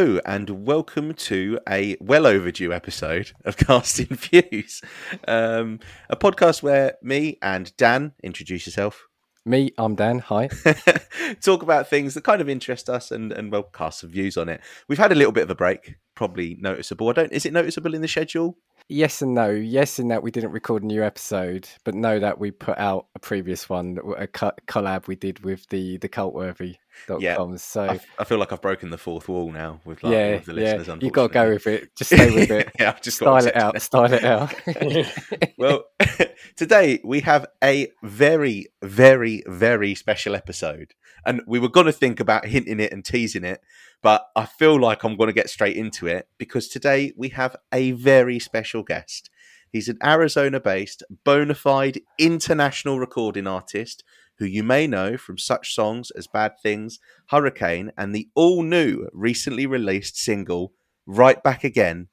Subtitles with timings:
[0.00, 4.80] Hello and welcome to a well overdue episode of Casting Views,
[5.28, 5.78] um,
[6.08, 9.06] a podcast where me and Dan introduce yourself.
[9.44, 10.20] Me, I'm Dan.
[10.20, 10.48] Hi.
[11.42, 14.48] Talk about things that kind of interest us and and well cast some views on
[14.48, 14.62] it.
[14.88, 17.10] We've had a little bit of a break, probably noticeable.
[17.10, 17.32] I don't.
[17.32, 18.56] Is it noticeable in the schedule?
[18.90, 19.50] Yes and no.
[19.50, 23.06] Yes, in that we didn't record a new episode, but no, that we put out
[23.14, 26.76] a previous one, a collab we did with the the cultworthy.
[27.20, 30.30] Yeah, so I, I feel like I've broken the fourth wall now with like, yeah,
[30.32, 30.88] with the listeners.
[30.88, 30.96] Yeah.
[31.00, 31.94] You got to go with it.
[31.94, 32.68] Just stay with it.
[32.80, 33.80] yeah, I've just style it out.
[33.80, 34.54] Style it out.
[35.56, 35.84] well,
[36.56, 42.18] today we have a very, very, very special episode, and we were going to think
[42.18, 43.60] about hinting it and teasing it,
[44.02, 47.56] but I feel like I'm going to get straight into it because today we have
[47.72, 49.30] a very special guest.
[49.70, 54.02] He's an Arizona based, bona fide international recording artist
[54.38, 56.98] who you may know from such songs as Bad Things,
[57.28, 60.72] Hurricane, and the all new, recently released single,
[61.06, 62.08] Right Back Again.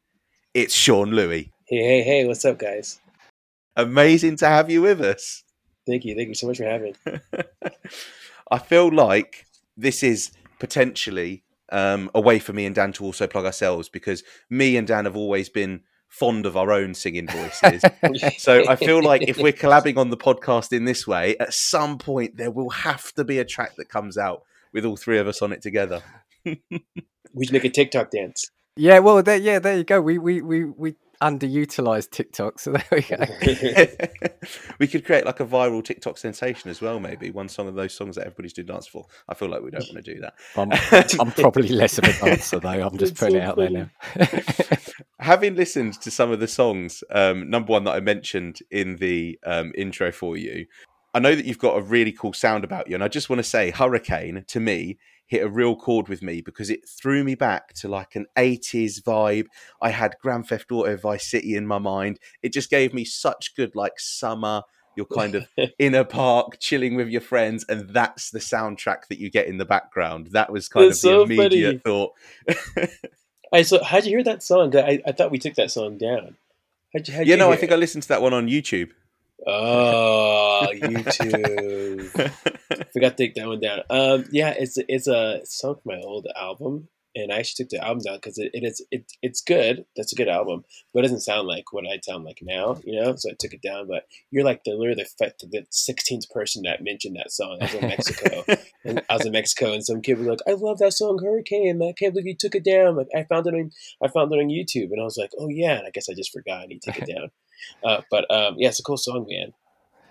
[0.53, 1.53] It's Sean Louis.
[1.65, 2.99] Hey, hey, hey, what's up, guys?
[3.77, 5.43] Amazing to have you with us.
[5.85, 6.15] Thank you.
[6.15, 7.13] Thank you so much for having me.
[8.51, 9.45] I feel like
[9.77, 14.23] this is potentially um, a way for me and Dan to also plug ourselves because
[14.49, 17.83] me and Dan have always been fond of our own singing voices.
[18.37, 21.97] so I feel like if we're collabing on the podcast in this way, at some
[21.97, 25.27] point there will have to be a track that comes out with all three of
[25.27, 26.01] us on it together.
[26.45, 28.49] we should make a TikTok dance.
[28.75, 29.99] Yeah, well, there, yeah, there you go.
[29.99, 32.59] We we we we underutilized TikTok.
[32.59, 33.17] So there we go.
[34.79, 36.99] we could create like a viral TikTok sensation as well.
[36.99, 39.05] Maybe one song of those songs that everybody's doing dance for.
[39.27, 40.35] I feel like we don't want to do that.
[40.55, 40.71] I'm,
[41.19, 42.69] I'm probably less of a dancer though.
[42.69, 43.73] I'm just putting so it out funny.
[43.73, 44.27] there now.
[45.19, 49.39] Having listened to some of the songs, um, number one that I mentioned in the
[49.45, 50.67] um, intro for you,
[51.13, 53.39] I know that you've got a really cool sound about you, and I just want
[53.39, 57.35] to say, Hurricane to me hit a real chord with me because it threw me
[57.35, 59.47] back to like an 80s vibe.
[59.81, 62.19] I had Grand Theft Auto Vice City in my mind.
[62.41, 64.63] It just gave me such good like summer,
[64.95, 65.47] you're kind of
[65.79, 69.57] in a park chilling with your friends and that's the soundtrack that you get in
[69.57, 70.29] the background.
[70.31, 71.95] That was kind of so the immediate funny.
[71.95, 72.13] thought.
[73.53, 74.75] I so how'd you hear that song?
[74.75, 76.35] I, I thought we took that song down.
[76.93, 77.75] How'd you, how'd yeah, you no, I think it?
[77.75, 78.89] I listened to that one on YouTube.
[79.45, 82.11] Oh, YouTube.
[82.93, 83.81] Forgot to take that one down.
[83.89, 87.85] Um, yeah, it's it's a song from my old album, and I actually took the
[87.85, 89.85] album down because it, it is it, it's good.
[89.95, 92.99] That's a good album, but it doesn't sound like what I sound like now, you
[92.99, 93.15] know.
[93.15, 93.87] So I took it down.
[93.87, 97.59] But you're like the literally the the sixteenth person that mentioned that song.
[97.61, 98.43] I was in Mexico,
[98.85, 101.79] and I was in Mexico, and some kid was like, "I love that song, Hurricane.
[101.81, 102.95] I can't believe you took it down.
[102.95, 103.69] Like I found it on
[104.03, 105.77] I found it on YouTube, and I was like, oh yeah.
[105.77, 106.63] And I guess I just forgot.
[106.63, 107.29] I need to take it down.
[107.83, 109.53] Uh, but um, yeah, it's a cool song, man.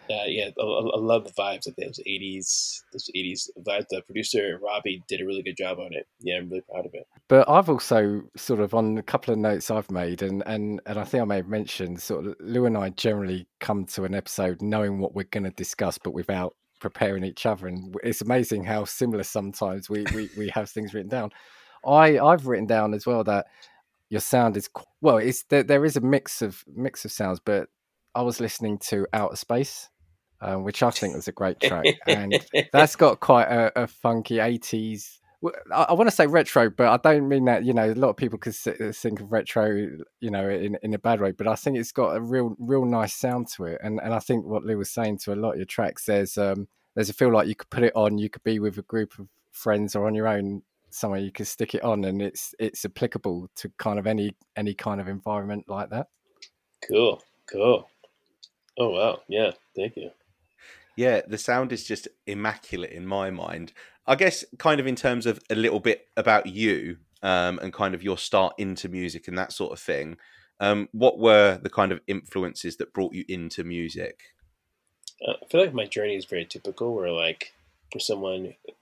[0.08, 3.86] Uh, yeah, I, I, love the vibes of those '80s, those '80s vibes.
[3.90, 6.06] The producer Robbie did a really good job on it.
[6.20, 7.08] Yeah, I'm really proud of it.
[7.28, 10.98] But I've also sort of on a couple of notes I've made, and and and
[10.98, 14.14] I think I may have mentioned sort of Lou and I generally come to an
[14.14, 17.66] episode knowing what we're going to discuss, but without preparing each other.
[17.66, 21.30] And it's amazing how similar sometimes we we, we have things written down.
[21.84, 23.46] I I've written down as well that
[24.10, 24.68] your sound is
[25.00, 27.68] well it's there, there is a mix of mix of sounds but
[28.14, 29.88] i was listening to outer space
[30.40, 32.34] um, which i think was a great track and
[32.72, 35.18] that's got quite a, a funky 80s
[35.72, 37.64] I, I want to say retro, but I don't mean that.
[37.64, 39.88] You know, a lot of people could think of retro,
[40.20, 41.32] you know, in, in a bad way.
[41.32, 43.80] But I think it's got a real, real nice sound to it.
[43.82, 46.38] And and I think what Lou was saying to a lot of your tracks, there's
[46.38, 48.18] um, there's a feel like you could put it on.
[48.18, 50.62] You could be with a group of friends or on your own
[50.96, 54.74] somewhere you can stick it on and it's it's applicable to kind of any any
[54.74, 56.08] kind of environment like that.
[56.88, 57.88] Cool cool.
[58.78, 59.20] Oh wow.
[59.28, 60.10] Yeah thank you.
[60.96, 63.72] Yeah the sound is just immaculate in my mind.
[64.06, 67.94] I guess kind of in terms of a little bit about you um, and kind
[67.94, 70.16] of your start into music and that sort of thing
[70.58, 74.20] um, what were the kind of influences that brought you into music?
[75.26, 77.52] Uh, i feel like my journey is very typical where like
[77.92, 78.74] for someone in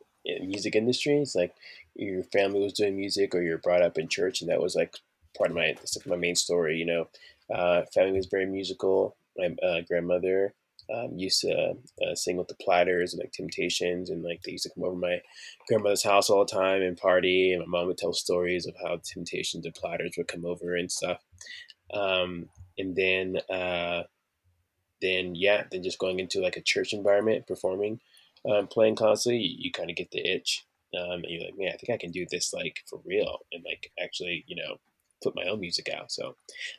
[0.43, 1.55] music industry it's like
[1.94, 4.97] your family was doing music or you're brought up in church and that was like
[5.37, 7.09] part of my like my main story you know?
[7.53, 9.17] Uh, family was very musical.
[9.37, 10.55] My uh, grandmother
[10.94, 14.65] um, used to uh, sing with the platters and like temptations and like they used
[14.65, 15.21] to come over my
[15.69, 19.00] grandmother's house all the time and party and my mom would tell stories of how
[19.03, 21.19] temptations and platters would come over and stuff.
[21.93, 22.49] Um,
[22.79, 24.05] and then uh,
[25.00, 28.00] then yeah then just going into like a church environment performing
[28.50, 31.73] um, playing constantly you, you kind of get the itch um, and you're like, man,
[31.73, 34.76] I think I can do this like for real and like actually, you know,
[35.23, 36.12] put my own music out.
[36.12, 36.37] So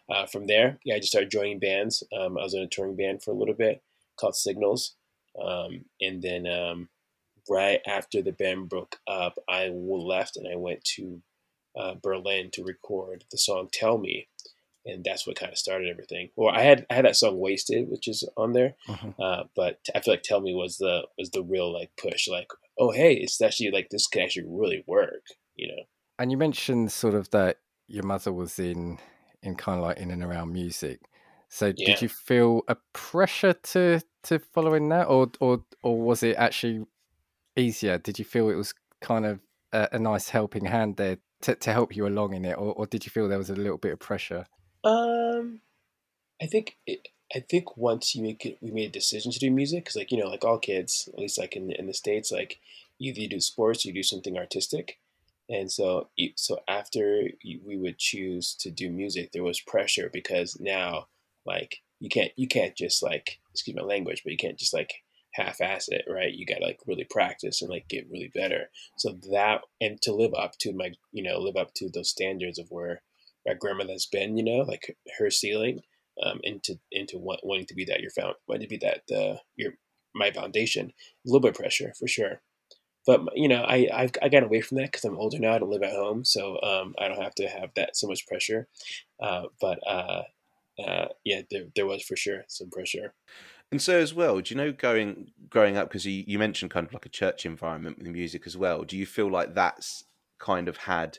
[0.09, 2.03] uh, from there, yeah, I just started joining bands.
[2.17, 3.81] Um, I was in a touring band for a little bit
[4.17, 4.95] called Signals,
[5.43, 6.89] um, and then um,
[7.49, 11.21] right after the band broke up, I left and I went to
[11.77, 14.27] uh, Berlin to record the song "Tell Me,"
[14.85, 16.29] and that's what kind of started everything.
[16.35, 19.15] Well, I had I had that song "Wasted," which is on there, Mhm.
[19.19, 22.27] uh, but I feel like "Tell Me" was the was the real like push.
[22.27, 22.47] Like,
[22.77, 25.25] oh hey, it's actually like this can actually really work.
[25.55, 25.83] You know.
[26.19, 28.99] And you mentioned sort of that your mother was in
[29.41, 31.01] in kind of like in and around music.
[31.49, 31.85] So Yeah.
[31.85, 36.35] did you feel a pressure to to follow in that, or or or was it
[36.37, 36.85] actually
[37.57, 37.97] easier?
[37.99, 39.41] Did you feel it was kind of
[39.73, 42.87] a, a nice helping hand there to, to help you along in it, or, or
[42.87, 44.45] did you feel there was a little bit of pressure?
[44.85, 45.61] Um,
[46.41, 49.51] I think it, I think once you make it, we made a decision to do
[49.51, 52.31] music because, like you know, like all kids, at least like in in the states,
[52.31, 52.59] like
[52.99, 54.99] either you do sports, or you do something artistic,
[55.49, 61.07] and so so after we would choose to do music, there was pressure because now
[61.45, 65.03] like you can't you can't just like excuse my language, but you can't just like
[65.33, 66.33] half-ass it, right?
[66.33, 68.69] You got to like really practice and like get really better.
[68.97, 72.59] So that and to live up to my you know live up to those standards
[72.59, 73.01] of where
[73.45, 75.81] my grandmother's been, you know, like her ceiling,
[76.23, 79.37] um, into into want, wanting to be that your found wanting to be that uh,
[79.55, 79.73] your
[80.13, 80.87] my foundation.
[80.87, 80.91] A
[81.25, 82.41] little bit of pressure for sure,
[83.05, 85.53] but you know, I I've, I got away from that because I'm older now.
[85.53, 88.25] I don't live at home, so um, I don't have to have that so much
[88.27, 88.67] pressure.
[89.21, 90.23] Uh, but uh,
[90.79, 93.13] uh, yeah, there there was for sure some pressure.
[93.71, 96.85] And so as well, do you know going growing up because you, you mentioned kind
[96.85, 98.83] of like a church environment with music as well.
[98.83, 100.03] Do you feel like that's
[100.39, 101.17] kind of had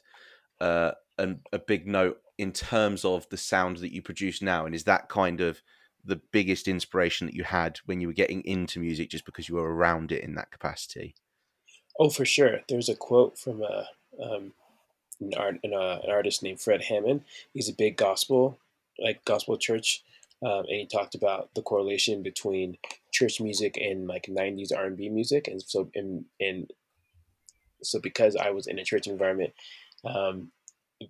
[0.60, 4.66] uh, an, a big note in terms of the sound that you produce now?
[4.66, 5.62] And is that kind of
[6.04, 9.56] the biggest inspiration that you had when you were getting into music, just because you
[9.56, 11.14] were around it in that capacity?
[11.98, 12.60] Oh, for sure.
[12.68, 13.88] There's a quote from a
[14.22, 14.52] um,
[15.20, 17.22] an, art, an, uh, an artist named Fred Hammond.
[17.52, 18.58] He's a big gospel,
[18.98, 20.02] like gospel church,
[20.42, 22.78] um, and he talked about the correlation between
[23.12, 25.48] church music and like '90s R&B music.
[25.48, 26.70] And so, and, and
[27.82, 29.54] so because I was in a church environment,
[30.04, 30.50] um,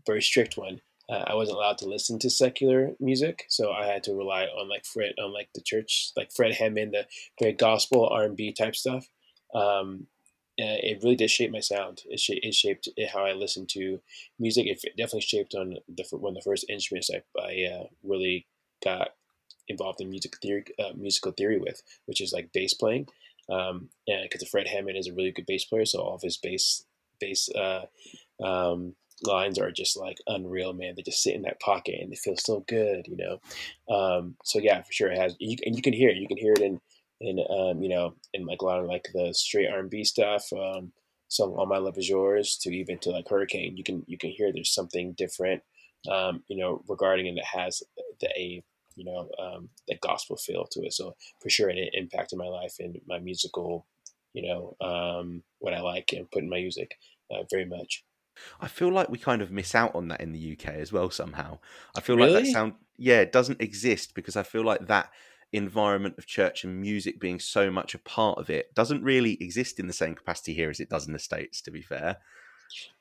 [0.06, 4.02] very strict one, uh, I wasn't allowed to listen to secular music, so I had
[4.04, 7.06] to rely on like Fred, on like the church, like Fred Hammond, the
[7.40, 9.06] very gospel R&B type stuff.
[9.54, 10.08] Um,
[10.58, 12.02] it really did shape my sound.
[12.06, 14.00] It, sh- it shaped how I listened to
[14.38, 14.66] music.
[14.66, 18.46] It definitely shaped on the one of the first instruments I, I uh, really
[18.82, 19.10] got
[19.68, 23.08] involved in music theory, uh, musical theory with, which is like bass playing.
[23.50, 26.36] Um, and because Fred Hammond is a really good bass player, so all of his
[26.36, 26.84] bass
[27.20, 27.86] bass uh,
[28.42, 30.94] um, lines are just like unreal, man.
[30.96, 33.94] They just sit in that pocket and they feel so good, you know.
[33.94, 35.36] Um, so yeah, for sure it has.
[35.38, 36.16] You, and you can hear it.
[36.16, 36.80] You can hear it in
[37.20, 40.04] in um, you know in like a lot of like the straight R and B
[40.04, 40.44] stuff.
[40.52, 40.92] Um,
[41.28, 43.76] song "All My Love Is Yours" to even to like Hurricane.
[43.76, 45.62] You can you can hear there's something different,
[46.10, 47.82] um, you know, regarding it that has
[48.20, 48.62] the a
[48.96, 50.92] you know um, the gospel feel to it.
[50.92, 53.86] So for sure, it impacted my life and my musical,
[54.34, 56.96] you know, um, what I like and put in my music
[57.30, 58.04] uh, very much.
[58.60, 61.10] I feel like we kind of miss out on that in the UK as well
[61.10, 61.58] somehow.
[61.96, 65.10] I feel like that sound yeah, it doesn't exist because I feel like that
[65.52, 69.78] environment of church and music being so much a part of it doesn't really exist
[69.78, 72.18] in the same capacity here as it does in the States, to be fair.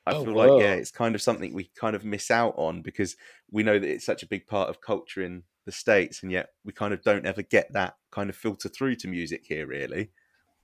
[0.06, 2.82] I Oh, feel like yeah, it's kind of something we kind of miss out on
[2.82, 3.16] because
[3.52, 6.50] we know that it's such a big part of culture in the States and yet
[6.64, 10.12] we kind of don't ever get that kind of filter through to music here really.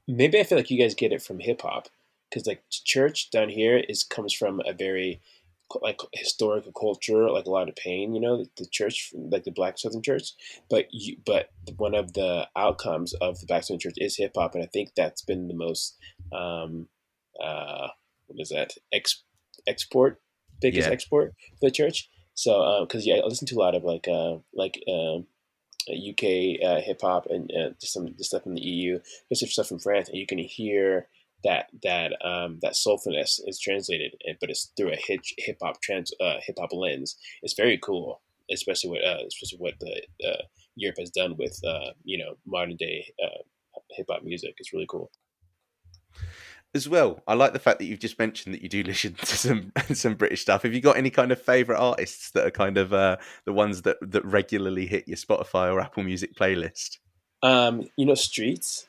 [0.08, 1.88] Maybe I feel like you guys get it from hip hop
[2.32, 5.22] because like church down here is comes from a very
[5.82, 8.14] like historical culture, like a lot of pain.
[8.14, 10.32] You know, the church, like the Black Southern Church,
[10.70, 14.56] but you, but one of the outcomes of the Black Southern Church is hip hop,
[14.56, 15.98] and I think that's been the most
[16.34, 16.88] um,
[17.42, 17.88] uh,
[18.28, 19.24] what is that ex,
[19.68, 20.22] export
[20.62, 20.94] biggest Yeah.
[20.94, 22.10] export for the church.
[22.34, 25.28] So because yeah, I listen to a lot of like uh, like um,
[25.90, 29.68] UK uh, hip hop and uh, just some just stuff from the EU, just stuff
[29.68, 31.08] from France, and you can hear
[31.44, 35.82] that that um, that soulfulness is translated, and- but it's through a hip hip hop
[35.82, 37.18] trans uh, hip hop lens.
[37.42, 38.22] It's very cool,
[38.52, 40.42] especially what uh, especially what the uh,
[40.76, 43.42] Europe has done with uh, you know modern day uh,
[43.92, 44.56] hip hop music.
[44.58, 45.12] It's really cool.
[46.74, 49.26] As well, I like the fact that you've just mentioned that you do listen to
[49.26, 50.64] some some British stuff.
[50.64, 53.82] Have you got any kind of favorite artists that are kind of uh, the ones
[53.82, 57.00] that that regularly hit your Spotify or Apple Music playlist?
[57.44, 58.88] Um, you know, Streets.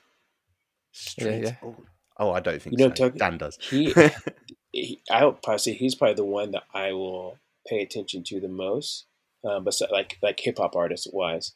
[0.93, 1.51] Streets.
[1.51, 1.57] yeah.
[1.65, 1.75] Oh,
[2.19, 3.05] oh, I don't think You know so.
[3.07, 3.59] talking- Dan does.
[3.61, 3.93] He,
[4.73, 8.41] he I would probably say he's probably the one that I will pay attention to
[8.41, 9.07] the most.
[9.45, 11.53] Um, but so, like like hip hop artist wise,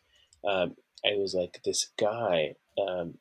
[0.47, 3.19] um, I was like this guy um,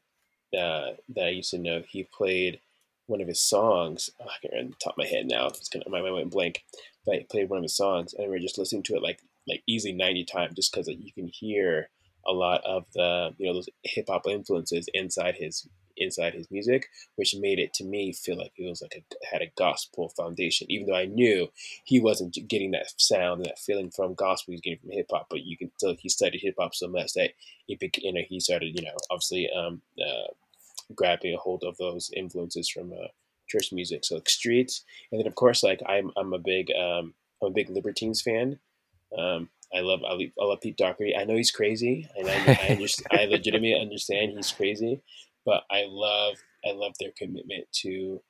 [0.57, 1.83] uh, that I used to know.
[1.87, 2.59] He played
[3.07, 4.09] one of his songs.
[4.19, 5.47] Oh, I can't remember the top of my head now.
[5.47, 6.63] It's gonna my mind went blank.
[7.05, 9.19] But he played one of his songs, and we were just listening to it like
[9.47, 11.89] like easily ninety times, just because you can hear
[12.27, 16.89] a lot of the you know those hip hop influences inside his inside his music,
[17.15, 20.67] which made it to me feel like it was like a had a gospel foundation,
[20.69, 21.47] even though I knew
[21.83, 25.07] he wasn't getting that sound and that feeling from gospel, he was getting from hip
[25.11, 25.27] hop.
[25.29, 27.31] But you can tell he studied hip hop so much that
[27.67, 30.31] he, you know, he started, you know, obviously um, uh,
[30.93, 33.07] grabbing a hold of those influences from uh,
[33.47, 34.05] church music.
[34.05, 37.51] So like streets, and then of course, like I'm I'm a big um, I'm a
[37.51, 38.59] big Libertines fan.
[39.17, 41.15] Um, I love I love, Pete Doherty.
[41.15, 45.01] I know he's crazy, and I I, understand, I legitimately understand he's crazy,
[45.45, 46.35] but I love
[46.65, 48.21] I love their commitment to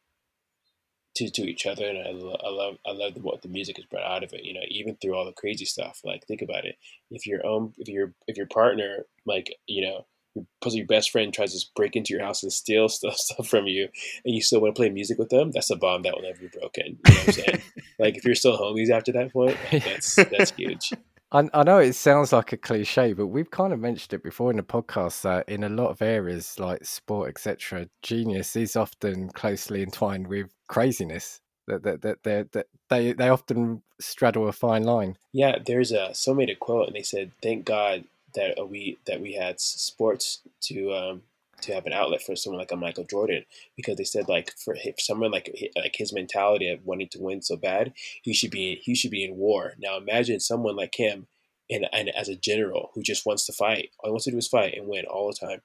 [1.16, 3.86] to, to each other, and I, lo- I love I love what the music has
[3.86, 4.44] brought out of it.
[4.44, 6.02] You know, even through all the crazy stuff.
[6.04, 6.76] Like think about it.
[7.10, 10.06] If your own if your if your partner like you know
[10.36, 13.66] your, your best friend tries to break into your house and steal stuff, stuff from
[13.68, 13.88] you,
[14.26, 16.40] and you still want to play music with them, that's a bond that will never
[16.40, 16.98] be broken.
[17.06, 17.62] You know what I'm saying?
[18.00, 20.92] like if you're still homies after that point, like, that's that's huge.
[21.32, 24.52] I, I know it sounds like a cliche, but we've kind of mentioned it before
[24.52, 29.30] in the podcast that in a lot of areas like sport, etc., genius is often
[29.30, 31.42] closely entwined with craziness.
[31.68, 35.18] That that that, that, that they they often straddle a fine line.
[35.34, 38.04] Yeah, there's a so made a quote, and they said, "Thank God
[38.36, 41.24] that we that we had sports to um,
[41.66, 43.46] to have an outlet for someone like a Michael Jordan
[43.76, 47.56] because they said like for someone like like his mentality of wanting to win so
[47.56, 49.74] bad, he should be he should be in war.
[49.78, 51.28] Now imagine someone like him,
[51.70, 54.38] and and as a general who just wants to fight, all he wants to do
[54.38, 55.62] is fight and win all the time.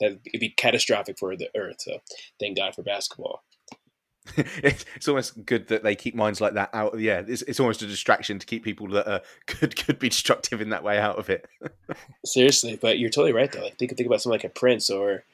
[0.00, 1.76] That it'd be catastrophic for the earth.
[1.80, 1.98] So
[2.40, 3.42] thank God for basketball.
[4.36, 6.98] it's almost good that they keep minds like that out.
[6.98, 10.60] Yeah, it's, it's almost a distraction to keep people that are, could could be destructive
[10.60, 11.46] in that way out of it.
[12.24, 13.62] Seriously, but you're totally right though.
[13.62, 15.24] Like think think about something like a Prince or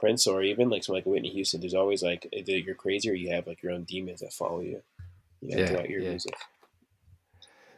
[0.00, 1.60] Prince or even like someone like Whitney Houston.
[1.60, 4.60] There's always like either you're crazy or you have like your own demons that follow
[4.60, 4.82] you.
[5.40, 6.10] You know, yeah, throughout your yeah.
[6.10, 6.34] music.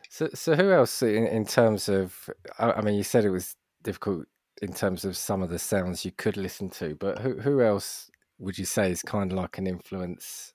[0.08, 2.30] So, so who else in, in terms of?
[2.58, 4.26] I, I mean, you said it was difficult
[4.60, 8.10] in terms of some of the sounds you could listen to, but who who else
[8.38, 10.52] would you say is kind of like an influence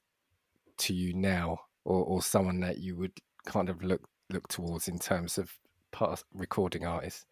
[0.77, 3.13] to you now, or, or someone that you would
[3.45, 5.51] kind of look look towards in terms of
[5.91, 7.25] past recording artists?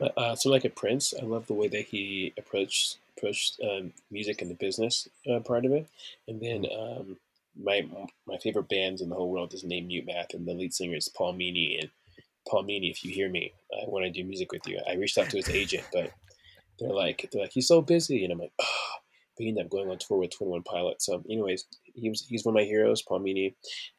[0.00, 3.92] Uh, uh, so, like a Prince, I love the way that he approached approached um,
[4.10, 5.88] music and the business uh, part of it.
[6.28, 7.16] And then um,
[7.60, 7.86] my
[8.26, 10.96] my favorite bands in the whole world is named Mute Math, and the lead singer
[10.96, 11.78] is Paul Meany.
[11.80, 11.90] And
[12.48, 14.80] Paul Meany, if you hear me, I want to do music with you.
[14.88, 16.12] I reached out to his agent, but
[16.78, 18.94] they're like they're like he's so busy, and I'm like, oh,
[19.36, 21.06] but he ended up going on tour with Twenty One Pilots.
[21.06, 23.02] So, anyways, he was he's one of my heroes.
[23.02, 23.56] Paul Meany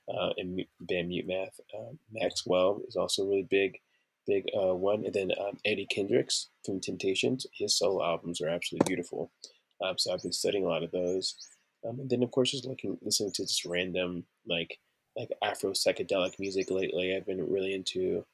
[0.08, 1.60] uh, and band Mute Math.
[1.78, 3.80] Uh, Maxwell is also really big,
[4.27, 5.05] big uh, one.
[5.05, 7.46] And then um, Eddie Kendricks from Temptations.
[7.53, 9.31] His solo albums are absolutely beautiful.
[9.84, 11.36] Um, so I've been studying a lot of those.
[11.88, 14.79] Um, and then of course just looking listening to just random like
[15.15, 17.15] like Afro psychedelic music lately.
[17.15, 18.25] I've been really into.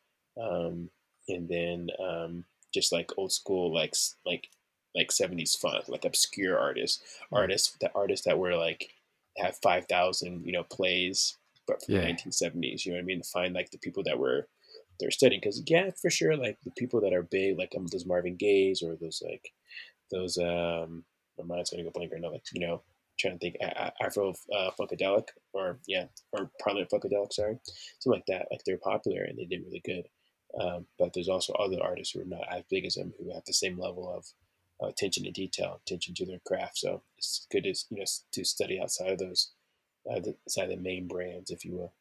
[0.41, 0.89] Um,
[1.29, 3.93] and then um, just like old school like
[4.25, 4.49] like
[4.95, 7.37] like 70s funk, like obscure artists, mm.
[7.37, 8.89] artists, the artists that were like
[9.37, 12.01] have 5,000, you know, plays, but from yeah.
[12.01, 13.21] the 1970s, you know what I mean?
[13.21, 14.47] To find like the people that were,
[14.99, 15.41] they're studying.
[15.41, 18.81] Cause yeah, for sure, like the people that are big, like um, those Marvin Gaye's
[18.81, 19.51] or those like,
[20.11, 21.03] those, um,
[21.37, 22.83] my mind's gonna go blank right now, like, you know,
[23.19, 23.57] trying to think
[24.01, 27.57] Afro uh, Funkadelic or yeah, or Parliament Funkadelic, sorry,
[27.99, 28.47] something like that.
[28.51, 30.07] Like they're popular and they did really good.
[30.59, 33.43] Um, but there's also other artists who are not as big as them who have
[33.45, 34.25] the same level of
[34.81, 36.77] uh, attention to detail, attention to their craft.
[36.77, 39.51] So it's good to you know to study outside of those,
[40.09, 41.93] uh, the, outside of the main brands, if you will.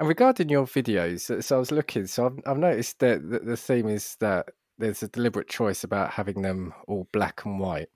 [0.00, 3.86] And regarding your videos, so I was looking, so I've, I've noticed that the theme
[3.86, 7.90] is that there's a deliberate choice about having them all black and white.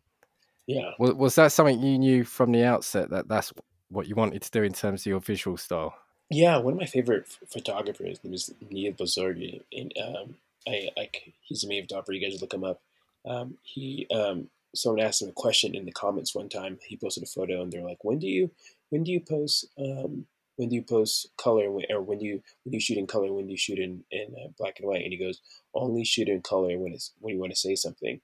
[0.66, 0.90] Yeah.
[0.98, 3.54] Was, was that something you knew from the outset that that's
[3.88, 5.94] what you wanted to do in terms of your visual style?
[6.28, 10.34] Yeah, one of my favorite photographers his name is Niamh Bozorghi, and um,
[10.68, 12.12] I like he's a main photographer.
[12.12, 12.82] You guys look him up.
[13.24, 16.78] Um, he um, someone asked him a question in the comments one time.
[16.86, 18.50] He posted a photo, and they're like, "When do you
[18.90, 22.72] when do you post um, when do you post color or when do you when
[22.72, 23.32] you shoot in color?
[23.32, 25.40] When do you shoot in in uh, black and white?" And he goes,
[25.74, 28.20] "Only shoot in color when it's when you want to say something."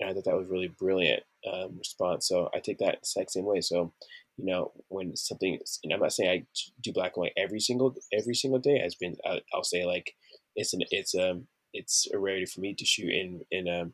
[0.00, 2.26] And I thought that was really brilliant um, response.
[2.26, 3.60] So I take that exact same way.
[3.60, 3.92] So
[4.36, 7.94] you know when something, and I'm not saying I do black and white every single
[8.12, 8.78] every single day.
[8.78, 10.14] Has been I, will say like
[10.56, 13.92] it's an it's um it's a rarity for me to shoot in in um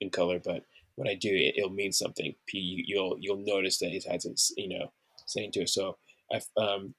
[0.00, 0.64] in color, but
[0.96, 2.34] when I do, it, will mean something.
[2.46, 4.92] P, you'll you'll notice that it has its you know
[5.26, 5.68] saying to it.
[5.68, 5.96] So
[6.32, 6.94] I've um,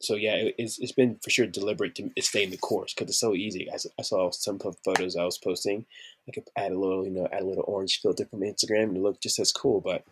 [0.00, 3.10] so yeah, it, it's, it's been for sure deliberate to stay in the course because
[3.10, 3.70] it's so easy.
[3.70, 5.86] I, I saw some photos I was posting.
[6.28, 8.96] I could add a little, you know, add a little orange filter from Instagram and
[8.96, 9.80] it looked just as cool.
[9.80, 10.04] But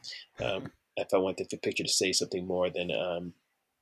[0.44, 3.34] um, if I wanted the picture to say something more, then um,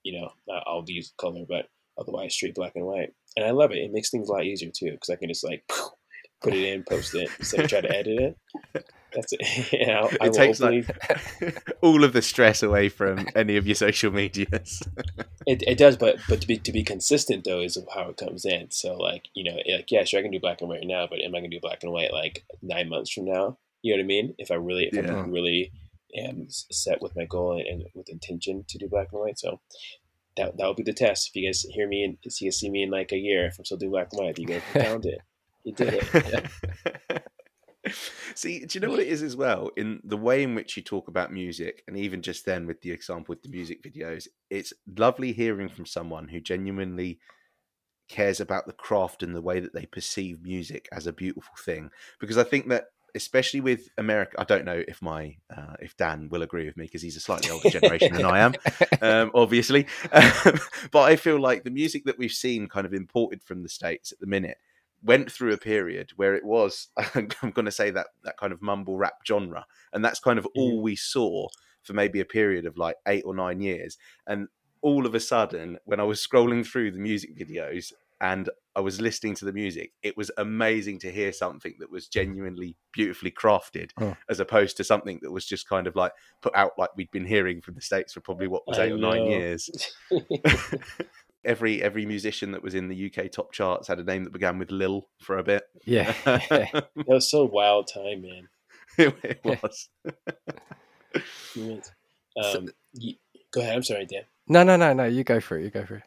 [0.02, 0.32] you know,
[0.66, 1.44] I'll use color.
[1.48, 1.68] But
[1.98, 3.14] otherwise, straight black and white.
[3.36, 3.78] And I love it.
[3.78, 5.64] It makes things a lot easier too because I can just like
[6.42, 8.36] put it in, post it instead of try to edit
[8.74, 8.90] it.
[9.14, 9.40] That's it.
[9.72, 13.74] Yeah, I, it takes openly, like all of the stress away from any of your
[13.74, 14.82] social medias.
[15.46, 18.44] it, it does, but but to be to be consistent though is how it comes
[18.44, 18.70] in.
[18.70, 21.20] So like you know, like yeah, sure, I can do black and white now, but
[21.20, 23.58] am I gonna do black and white like nine months from now?
[23.82, 24.34] You know what I mean?
[24.38, 25.16] If I really, if Yeah.
[25.16, 25.72] I'm really
[26.14, 29.60] am set with my goal and, and with intention to do black and white, so
[30.36, 31.28] that that will be the test.
[31.28, 33.64] If you guys hear me and guys see me in like a year, if I'm
[33.64, 35.20] still doing black and white, you guys found it.
[35.64, 37.22] You did it.
[38.34, 39.70] See, do you know what it is as well?
[39.76, 42.90] In the way in which you talk about music, and even just then with the
[42.90, 47.18] example with the music videos, it's lovely hearing from someone who genuinely
[48.08, 51.90] cares about the craft and the way that they perceive music as a beautiful thing.
[52.20, 56.28] Because I think that, especially with America, I don't know if my uh, if Dan
[56.30, 58.54] will agree with me because he's a slightly older generation than I am,
[59.00, 59.86] um, obviously.
[60.12, 60.58] Um,
[60.90, 64.12] but I feel like the music that we've seen kind of imported from the states
[64.12, 64.58] at the minute
[65.04, 68.62] went through a period where it was I'm going to say that that kind of
[68.62, 70.60] mumble rap genre, and that's kind of mm-hmm.
[70.60, 71.48] all we saw
[71.82, 73.98] for maybe a period of like eight or nine years.
[74.26, 74.48] And
[74.82, 79.00] all of a sudden, when I was scrolling through the music videos and I was
[79.00, 82.20] listening to the music, it was amazing to hear something that was mm-hmm.
[82.20, 84.16] genuinely beautifully crafted, Oh.
[84.28, 87.26] as opposed to something that was just kind of like put out like we'd been
[87.26, 89.70] hearing from the states for probably what was I eight or nine years.
[91.44, 94.58] every every musician that was in the UK top charts had a name that began
[94.58, 95.64] with Lil for a bit.
[95.84, 96.12] yeah.
[96.24, 98.48] That was so wild time, man.
[98.98, 99.88] it, it was.
[101.56, 103.16] Um, y-
[103.50, 103.76] go ahead.
[103.76, 104.22] I'm sorry, Dan.
[104.48, 105.04] no, no, no, no.
[105.04, 105.64] You go for it.
[105.64, 106.02] You go for it.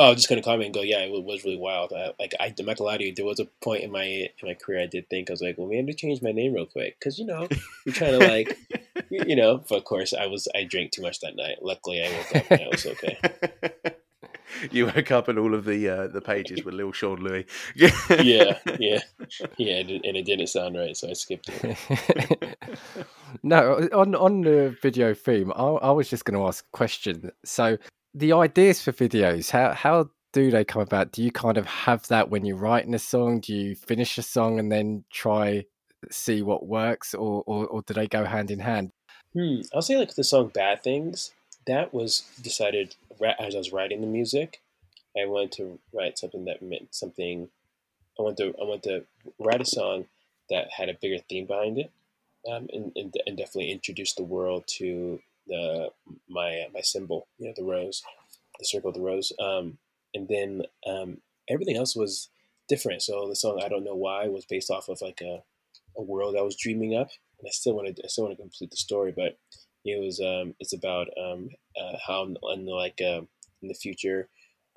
[0.00, 0.82] Oh, I was just gonna comment and go.
[0.82, 1.92] Yeah, it was really wild.
[1.92, 3.14] I, like I, I'm not gonna lie to you.
[3.14, 5.58] There was a point in my in my career I did think I was like,
[5.58, 7.48] well, maybe I need to change my name real quick because you know
[7.84, 8.56] you're trying to like,
[9.10, 9.58] you, you know.
[9.68, 11.56] But of course, I was I drank too much that night.
[11.62, 13.18] Luckily, I woke up and I was okay.
[14.70, 17.46] you woke up and all of the uh, the pages were Lil Sean Louis.
[17.74, 19.78] Yeah, yeah, yeah.
[19.78, 22.56] And it, didn't sound right, so I skipped it.
[23.42, 27.30] no, on on the video theme, I, I was just going to ask a question.
[27.44, 27.78] So,
[28.14, 31.12] the ideas for videos, how how do they come about?
[31.12, 33.40] Do you kind of have that when you're writing a song?
[33.40, 35.64] Do you finish a song and then try
[36.10, 38.92] see what works, or or, or do they go hand in hand?
[39.32, 39.60] Hmm.
[39.74, 41.32] I'll say like the song "Bad Things."
[41.66, 44.60] That was decided ra- as I was writing the music.
[45.16, 47.48] I wanted to write something that meant something.
[48.18, 49.04] I wanted to I want to
[49.38, 50.06] write a song
[50.50, 51.90] that had a bigger theme behind it,
[52.50, 55.90] um, and, and and definitely introduce the world to the
[56.28, 58.02] my my symbol, you know, the rose,
[58.58, 59.32] the circle of the rose.
[59.40, 59.78] Um,
[60.14, 62.28] and then um, everything else was
[62.68, 63.02] different.
[63.02, 65.42] So the song "I Don't Know Why" was based off of like a
[65.96, 68.70] a world I was dreaming up, and I still wanted I still want to complete
[68.70, 69.38] the story, but
[69.84, 73.22] it was um, it's about um, uh, how in, like uh,
[73.62, 74.28] in the future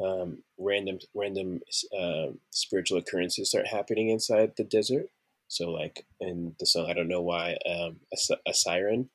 [0.03, 1.61] um, random random
[1.97, 5.09] uh, spiritual occurrences start happening inside the desert.
[5.47, 9.09] So like in the song, I don't know why um, a, a siren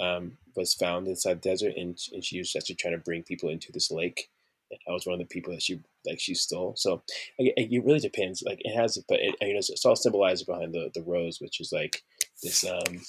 [0.00, 3.48] um, was found inside the desert, and, and she was actually trying to bring people
[3.48, 4.28] into this lake.
[4.70, 6.74] And I was one of the people that she like she stole.
[6.76, 7.02] So
[7.38, 8.42] it, it really depends.
[8.42, 11.60] Like it has, but it, you know, it's all symbolized behind the the rose, which
[11.60, 12.02] is like
[12.42, 13.00] this um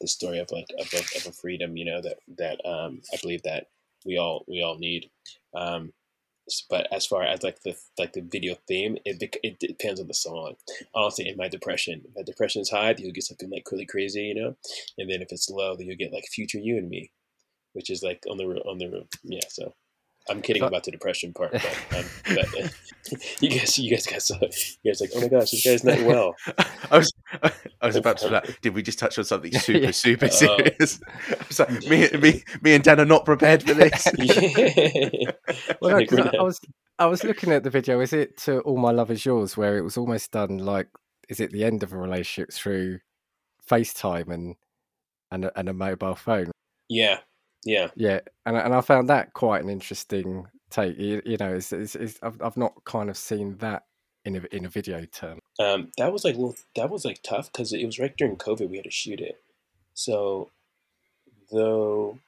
[0.00, 3.42] the story of like of, of, a freedom, you know, that that um I believe
[3.42, 3.66] that
[4.04, 5.10] we all we all need.
[5.54, 5.92] Um,
[6.68, 10.14] but as far as like the like the video theme, it it depends on the
[10.14, 10.54] song.
[10.94, 14.22] Honestly, in my depression, if my depression is high, you'll get something like really crazy,
[14.22, 14.56] you know,
[14.98, 17.12] and then if it's low, then you'll get like future you and me,
[17.74, 19.08] which is like on the on the road.
[19.22, 19.74] Yeah, so.
[20.28, 21.64] I'm kidding So- about the depression part, but,
[21.96, 22.04] um,
[22.34, 22.68] but uh,
[23.40, 24.36] you guys, you guys got so,
[24.82, 26.34] you guys like, oh my gosh, this guy's not well.
[26.90, 27.12] I was
[27.80, 29.90] I was about to like, did we just touch on something super Yeah.
[29.92, 30.28] super Oh.
[30.28, 31.00] serious?
[31.48, 34.06] Was me, me, me and Dan are not prepared for this.
[35.80, 36.60] Well, no, Like, 'cause we're I, I was
[36.98, 38.00] I was looking at the video.
[38.00, 40.88] Is it to "All My Love Is Yours," where it was almost done like,
[41.28, 42.98] is it the end of a relationship through
[43.68, 44.54] FaceTime and
[45.32, 46.50] and and a mobile phone?
[46.88, 47.18] yeah,
[47.64, 47.88] yeah.
[47.94, 50.98] Yeah, and I- and I found that quite an interesting take.
[50.98, 53.84] You, you know, it's, it's, it's I've I've not kind of seen that
[54.24, 55.38] in a in a video term.
[55.58, 58.68] Um, that was like well, that was like tough because it was right during COVID.
[58.70, 59.40] We had to shoot it,
[59.94, 60.50] so
[61.50, 62.18] though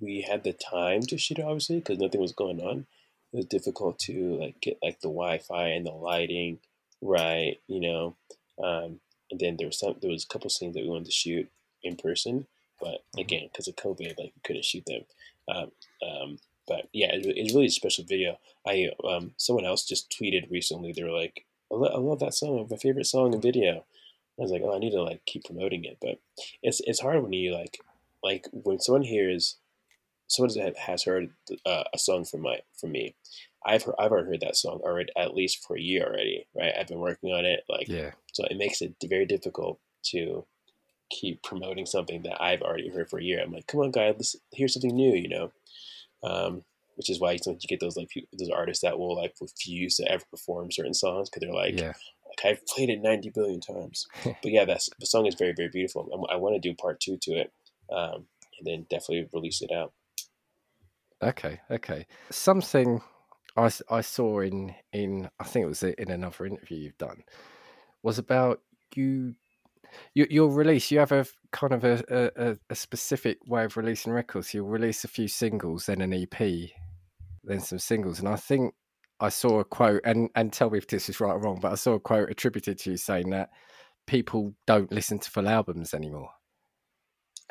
[0.00, 2.86] we had the time to shoot it, obviously because nothing was going on,
[3.32, 6.58] it was difficult to like get like the Wi-Fi and the lighting
[7.00, 8.14] right, you know.
[8.62, 11.12] Um, and then there was some there was a couple scenes that we wanted to
[11.12, 11.48] shoot
[11.82, 12.46] in person,
[12.82, 15.02] but again because of COVID, like we couldn't shoot them.
[15.48, 15.70] Um,
[16.06, 18.38] um, but yeah, it, it's really a special video.
[18.66, 20.92] I um, someone else just tweeted recently.
[20.92, 22.66] They were like, I, lo- I love that song.
[22.70, 23.84] My favorite song and video.
[24.38, 26.18] I was like, oh, I need to like keep promoting it, but
[26.62, 27.78] it's it's hard when you like
[28.22, 29.56] like when someone hears
[30.28, 31.30] someone has heard
[31.66, 33.14] uh, a song from my from me.
[33.64, 36.72] I've heard, I've already heard that song already at least for a year already, right?
[36.78, 40.44] I've been working on it, like Yeah, so it makes it very difficult to
[41.12, 43.40] keep promoting something that I've already heard for a year.
[43.40, 45.52] I'm like, come on, guys, let's hear something new, you know.
[46.24, 46.64] Um,
[46.96, 50.24] which is why you get those like those artists that will like refuse to ever
[50.30, 51.92] perform certain songs because they're like, Yeah.
[52.28, 54.06] like I've played it 90 billion times.
[54.24, 56.26] but yeah, that's the song is very very beautiful.
[56.30, 57.52] I, I want to do part two to it,
[57.90, 58.26] um,
[58.58, 59.92] and then definitely release it out.
[61.22, 62.06] Okay, okay.
[62.30, 63.00] Something
[63.56, 67.24] I, I saw in in I think it was in another interview you've done
[68.02, 68.60] was about
[68.94, 69.34] you
[70.14, 70.90] your, your release.
[70.90, 74.52] You have a kind of a, a, a- specific way of releasing records.
[74.52, 76.70] You'll release a few singles, then an EP,
[77.44, 78.74] then some singles, and I think
[79.20, 81.72] I saw a quote and and tell me if this is right or wrong, but
[81.72, 83.50] I saw a quote attributed to you saying that
[84.06, 86.30] people don't listen to full albums anymore.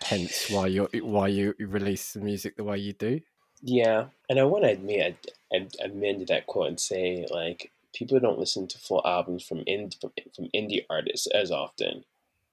[0.03, 3.21] Hence, why you why you release the music the way you do.
[3.61, 8.19] Yeah, and I want to admit, I, I amend that quote and say like people
[8.19, 12.03] don't listen to full albums from ind from, from indie artists as often.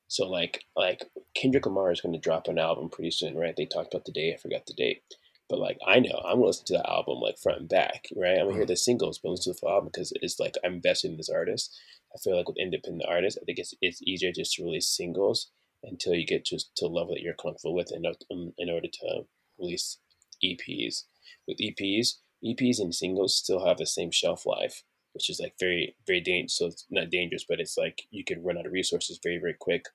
[0.09, 3.55] So like like Kendrick Lamar is going to drop an album pretty soon, right?
[3.57, 4.33] They talked about the day.
[4.35, 5.03] I forgot the date,
[5.49, 8.39] but like I know I'm gonna listen to that album like front and back, right?
[8.39, 8.69] I'm gonna hear mm-hmm.
[8.69, 11.31] the singles, but listen to the full album because it's like I'm invested in this
[11.31, 11.79] artist.
[12.15, 15.51] I feel like with independent artists, I think it's it's easier just to release singles
[15.83, 18.71] until you get to to a level that you're comfortable with, in, in, um, in
[18.71, 19.27] order to
[19.59, 19.99] release
[20.45, 21.05] EPs.
[21.47, 25.97] With EPs, EPs and singles still have the same shelf life, which is like very,
[26.07, 26.57] very dangerous.
[26.57, 29.55] So it's not dangerous, but it's like you can run out of resources very, very
[29.59, 29.87] quick.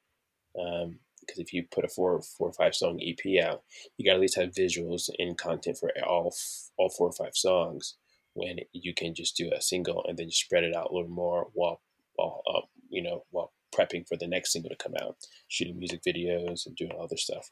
[0.59, 3.63] Um, because if you put a four, four or five song EP out,
[3.97, 6.33] you got to at least have visuals and content for all,
[6.77, 7.95] all four or five songs.
[8.33, 11.09] When you can just do a single and then just spread it out a little
[11.09, 11.81] more while,
[12.15, 15.15] while uh, you know, while prepping for the next single to come out,
[15.47, 17.51] shooting music videos and doing all other stuff.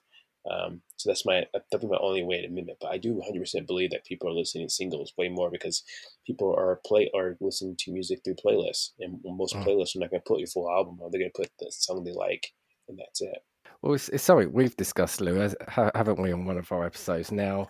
[0.50, 2.72] Um, so that's my that's my only way to mimic.
[2.72, 2.78] It.
[2.82, 5.84] But I do 100% believe that people are listening to singles way more because
[6.26, 9.66] people are play are listening to music through playlists, and most Mm.
[9.66, 11.12] playlists are not going to put your full album on.
[11.12, 12.54] They're going to put the song they like,
[12.88, 13.40] and that's it.
[13.82, 17.32] Well, it's, it's something we've discussed, Lou, haven't we, on one of our episodes?
[17.32, 17.70] Now,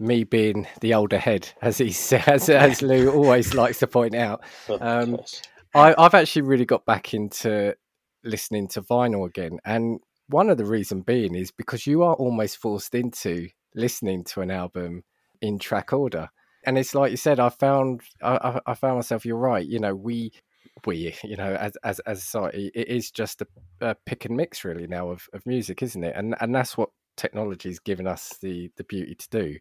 [0.00, 4.42] me being the older head, as he says, as Lou always likes to point out,
[4.80, 5.18] Um,
[5.74, 7.74] I, I've actually really got back into
[8.24, 12.58] listening to vinyl again, and one of the reason being is because you are almost
[12.58, 15.04] forced into listening to an album
[15.40, 16.28] in track order,
[16.66, 17.40] and it's like you said.
[17.40, 19.24] I found I- I found myself.
[19.24, 19.66] You're right.
[19.66, 20.32] You know, we
[20.86, 23.46] we you know as as as a society, it is just a,
[23.80, 26.14] a pick and mix really now of, of music, isn't it?
[26.16, 29.58] And and that's what technology's given us the the beauty to do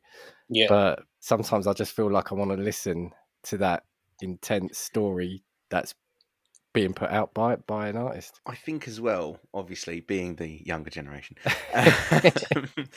[0.50, 3.12] yeah, but sometimes I just feel like I want to listen
[3.43, 3.84] to that
[4.21, 5.95] intense story that's
[6.74, 8.39] being put out by by an artist.
[8.45, 11.36] I think as well, obviously being the younger generation,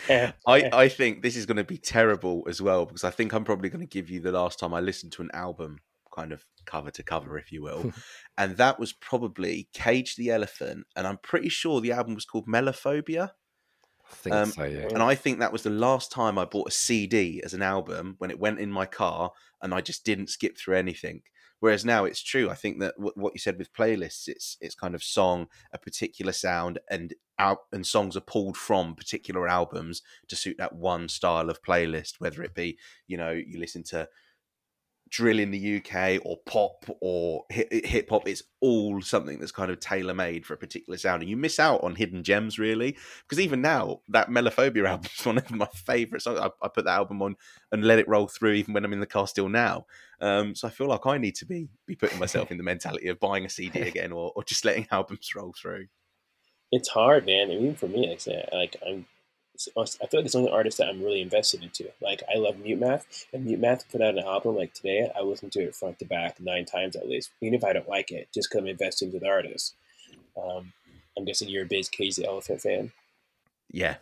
[0.08, 0.70] Yeah, I.
[0.72, 3.70] I think this is going to be terrible as well because I think I'm probably
[3.70, 5.78] going to give you the last time I listened to an album,
[6.14, 7.92] kind of cover to cover, if you will,
[8.38, 12.46] and that was probably Cage the Elephant, and I'm pretty sure the album was called
[12.46, 13.32] Melophobia,
[14.10, 14.88] I think Um, so, yeah.
[14.92, 18.16] and I think that was the last time I bought a CD as an album
[18.18, 21.22] when it went in my car, and I just didn't skip through anything.
[21.60, 22.50] Whereas now it's true.
[22.50, 25.78] I think that what what you said with playlists, it's it's kind of song, a
[25.78, 31.08] particular sound, and out and songs are pulled from particular albums to suit that one
[31.08, 32.14] style of playlist.
[32.18, 34.08] Whether it be, you know, you listen to
[35.14, 39.78] drill in the UK or pop or hip hop, it's all something that's kind of
[39.78, 42.96] tailor made for a particular sound, and you miss out on hidden gems really.
[43.22, 46.40] Because even now, that Melophobia album is one of my favourite songs.
[46.40, 47.36] I, I put that album on
[47.70, 49.86] and let it roll through, even when I'm in the car still now.
[50.20, 53.06] Um, so I feel like I need to be be putting myself in the mentality
[53.06, 55.86] of buying a CD again, or, or just letting albums roll through.
[56.72, 57.50] it's hard, man.
[57.50, 59.06] And even for me, like I said, like I'm,
[59.76, 61.88] I feel like it's only artist that I'm really invested into.
[62.00, 65.08] Like I love Mute Math, and Mute Math put out an album like today.
[65.16, 67.88] I listen to it front to back nine times at least, even if I don't
[67.88, 69.74] like it, just because I'm invested into the artist.
[70.40, 70.72] Um,
[71.16, 72.92] I'm guessing you're a big Cage the Elephant fan.
[73.70, 73.96] Yeah,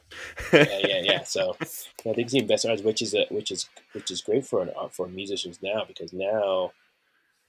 [0.52, 1.22] yeah, yeah, yeah.
[1.24, 4.62] So I think the best artist, which is a, which is which is great for
[4.62, 6.72] an, uh, for musicians now because now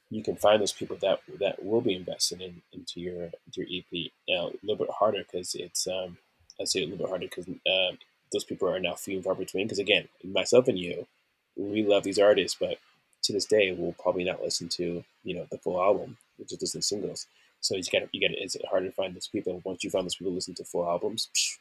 [0.10, 3.68] you can find those people that that will be invested in into your into your
[3.72, 4.12] EP.
[4.28, 6.18] Now a little bit harder because it's um
[6.60, 7.98] I say it a little bit harder because um,
[8.32, 9.66] those people are now few and far between.
[9.66, 11.08] Because again, myself and you,
[11.56, 12.78] we love these artists, but
[13.24, 16.18] to this day, we'll probably not listen to you know the full album.
[16.38, 17.28] We'll just listen to singles.
[17.62, 19.62] So you got you got it's harder to find those people.
[19.64, 21.58] Once you find those people listen to full albums, psh,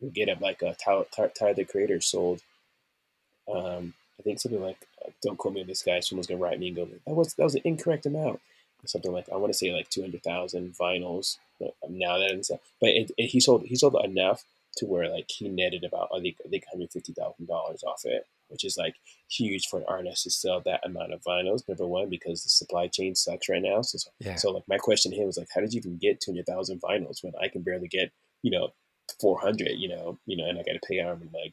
[0.00, 2.42] you get it like a Tyler, Tyler the Creator sold.
[3.52, 6.00] Um, I think something like uh, don't quote me on this guy.
[6.00, 8.40] Someone's gonna write me and go that was that was an incorrect amount.
[8.86, 11.38] Something like I want to say like two hundred thousand vinyls.
[11.88, 14.44] Now that but it, it, he sold he sold enough
[14.76, 18.02] to where like he netted about I think I think hundred fifty thousand dollars off
[18.04, 18.94] it, which is like
[19.28, 21.66] huge for an artist to sell that amount of vinyls.
[21.68, 23.82] Number one, because the supply chain sucks right now.
[23.82, 24.36] So Yeah.
[24.36, 26.46] so like my question to him was like, how did you even get two hundred
[26.46, 28.12] thousand vinyls when I can barely get
[28.42, 28.72] you know
[29.20, 31.52] 400, you know, you know, and I got to pay arm and leg,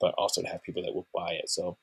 [0.00, 1.50] but also to have people that will buy it.
[1.50, 1.76] So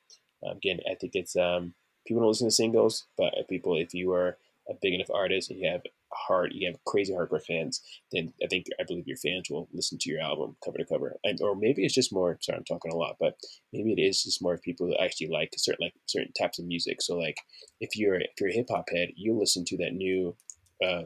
[0.43, 1.73] again, I think it's um,
[2.05, 4.37] people don't listen to singles, but people, if you are
[4.71, 5.81] a big enough artist and you have
[6.13, 7.81] hard, you have crazy hardcore fans,
[8.11, 11.17] then I think I believe your fans will listen to your album cover to cover.
[11.23, 12.37] And or maybe it's just more.
[12.41, 13.37] Sorry, I'm talking a lot, but
[13.73, 16.65] maybe it is just more of people that actually like certain like certain types of
[16.65, 17.01] music.
[17.01, 17.37] So like
[17.79, 20.35] if you're if you're a hip hop head, you listen to that new
[20.83, 21.03] uh,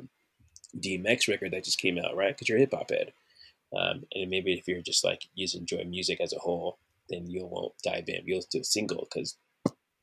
[0.77, 2.35] DMX record that just came out, right?
[2.35, 3.13] Because you're a hip hop head.
[3.77, 6.77] Um, and maybe if you're just like you just enjoy music as a whole,
[7.09, 8.21] then you won't dive in.
[8.25, 9.37] You'll do a single because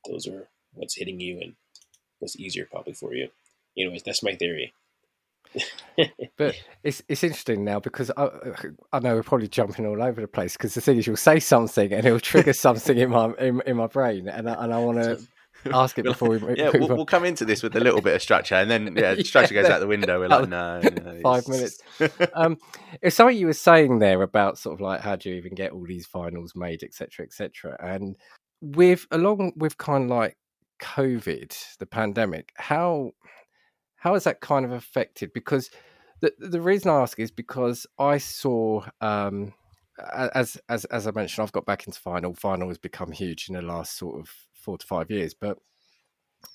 [0.08, 1.54] those are what's hitting you and
[2.18, 3.28] what's easier probably for you.
[3.76, 4.72] Anyways, that's my theory.
[6.36, 8.30] but it's it's interesting now because I
[8.92, 11.40] I know we're probably jumping all over the place because the thing is you'll say
[11.40, 14.78] something and it'll trigger something in my in, in my brain and I, and I
[14.78, 15.20] want to
[15.74, 18.22] ask it before we yeah we'll, we'll, come into this with a little bit of
[18.22, 20.20] structure and then yeah structure yeah, goes out the window.
[20.20, 21.80] We're like no, no five minutes.
[22.34, 22.56] um
[23.02, 25.72] it's something you were saying there about sort of like how do you even get
[25.72, 28.16] all these vinyls made etc etc and
[28.60, 30.36] with along with kind of like
[30.80, 33.12] covid the pandemic how
[34.02, 35.70] how has that kind of affected because
[36.20, 39.52] the the reason i ask is because i saw um
[40.34, 42.38] as as as I mentioned, I've got back into vinyl.
[42.38, 45.34] Vinyl has become huge in the last sort of four to five years.
[45.34, 45.58] But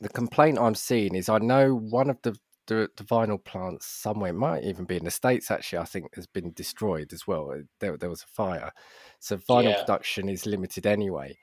[0.02, 2.36] the complaint I'm seeing is I know one of the,
[2.68, 6.28] the, the vinyl plants somewhere, might even be in the States actually, I think has
[6.28, 7.54] been destroyed as well.
[7.80, 8.72] There, there was a fire.
[9.20, 9.80] So vinyl yeah.
[9.82, 11.38] production is limited anyway.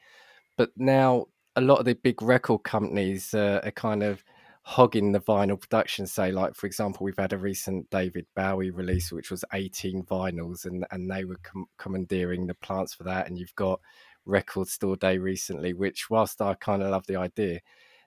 [0.57, 4.25] But now a lot of the big record companies uh, are kind of
[4.67, 6.07] hogging the vinyl production.
[6.07, 10.65] Say, like for example, we've had a recent David Bowie release, which was 18 vinyls,
[10.65, 13.29] and and they were com- commandeering the plants for that.
[13.29, 13.81] And you've got
[14.27, 17.61] record store day recently, which whilst I kind of love the idea,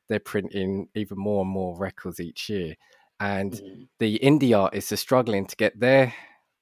[0.09, 2.75] they're printing even more and more records each year.
[3.19, 3.83] And mm-hmm.
[3.99, 6.13] the indie artists are struggling to get their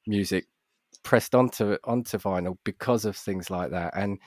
[0.08, 0.47] music
[1.03, 3.93] pressed onto onto vinyl because of things like that.
[3.95, 4.19] And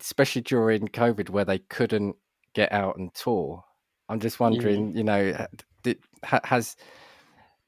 [0.00, 2.16] especially during COVID where they couldn't
[2.54, 3.64] get out and tour.
[4.08, 5.46] I'm just wondering, you know,
[5.82, 6.76] did, has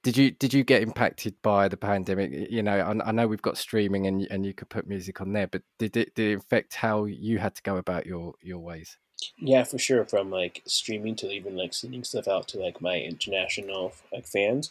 [0.02, 2.50] did you did you get impacted by the pandemic?
[2.50, 5.32] You know, I, I, know we've got streaming and and you could put music on
[5.32, 8.58] there, but did it did it affect how you had to go about your your
[8.58, 8.96] ways?
[9.36, 10.04] Yeah, for sure.
[10.04, 14.70] From like streaming to even like sending stuff out to like my international like fans.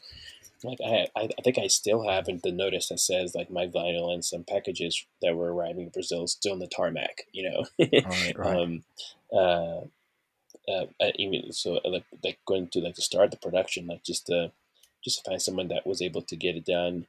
[0.63, 4.25] Like I, I, think I still have the notice that says like my vinyl and
[4.25, 7.27] some packages that were arriving in Brazil still in the tarmac.
[7.31, 8.57] You know, right, right.
[8.57, 8.83] um,
[9.31, 9.81] uh,
[10.69, 14.49] uh, even so, like like going to like to start the production, like just uh
[15.03, 17.05] just to find someone that was able to get it done,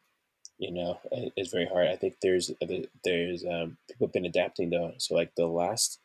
[0.58, 1.00] you know,
[1.36, 1.88] is very hard.
[1.88, 2.50] I think there's
[3.04, 4.92] there's um, people have been adapting though.
[4.98, 5.98] So like the last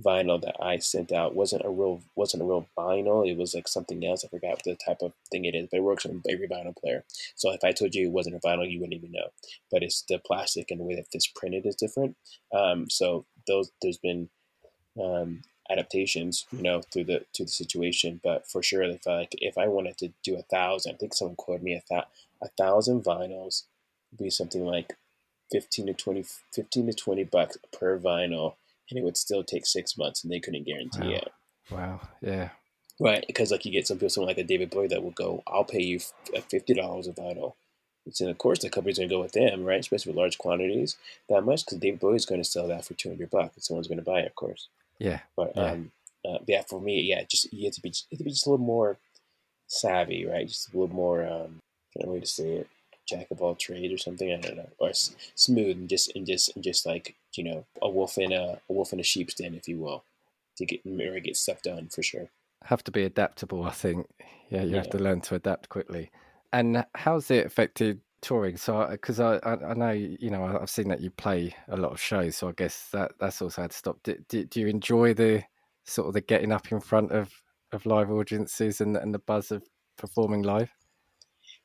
[0.00, 3.28] vinyl that I sent out wasn't a real wasn't a real vinyl.
[3.28, 4.24] It was like something else.
[4.24, 7.04] I forgot the type of thing it is, but it works on every vinyl player.
[7.34, 9.28] So if I told you it wasn't a vinyl, you wouldn't even know.
[9.70, 12.16] But it's the plastic and the way that this printed is different.
[12.52, 14.28] Um, so those there's been
[15.00, 18.20] um, adaptations, you know, through the to the situation.
[18.22, 21.14] But for sure, if I like, if I wanted to do a thousand, I think
[21.14, 22.04] someone quoted me a,
[22.42, 23.64] a thousand vinyls
[24.10, 24.96] would be something like
[25.52, 28.54] 15 to 20 15 to 20 bucks per vinyl
[28.90, 31.14] and it would still take six months and they couldn't guarantee wow.
[31.14, 31.32] it.
[31.70, 32.00] Wow.
[32.20, 32.48] Yeah.
[33.00, 35.42] Right because like you get some people someone like a david bowie that will go
[35.46, 37.54] i'll pay you $50 a vinyl.
[38.20, 39.80] And of course the company's going to go with them right?
[39.80, 40.96] Especially with large quantities
[41.28, 43.98] that much because david bowie's going to sell that for 200 bucks and someone's going
[43.98, 45.20] to buy it of course yeah.
[45.36, 45.72] But yeah.
[45.72, 45.92] um,
[46.28, 48.46] uh, yeah, for me, yeah, just you have to be, you have to be just
[48.46, 48.98] a little more
[49.66, 50.48] savvy, right?
[50.48, 51.60] Just a little more, um,
[51.96, 52.68] I don't know way to say it,
[53.08, 54.32] jack of all trades or something.
[54.32, 57.64] I don't know, or s- smooth and just and just and just like you know,
[57.80, 60.04] a wolf in a, a wolf in a sheep's den, if you will,
[60.56, 62.28] to get or get stuff done for sure.
[62.64, 64.08] Have to be adaptable, I think.
[64.50, 64.76] Yeah, you yeah.
[64.78, 66.10] have to learn to adapt quickly.
[66.52, 70.88] And how's it affected touring so because I, I, I know you know i've seen
[70.88, 73.76] that you play a lot of shows so i guess that that's also had to
[73.76, 73.98] stop.
[74.02, 75.44] Do, do, do, you enjoy the
[75.84, 77.32] sort of the getting up in front of
[77.72, 79.62] of live audiences and, and the buzz of
[79.96, 80.70] performing live?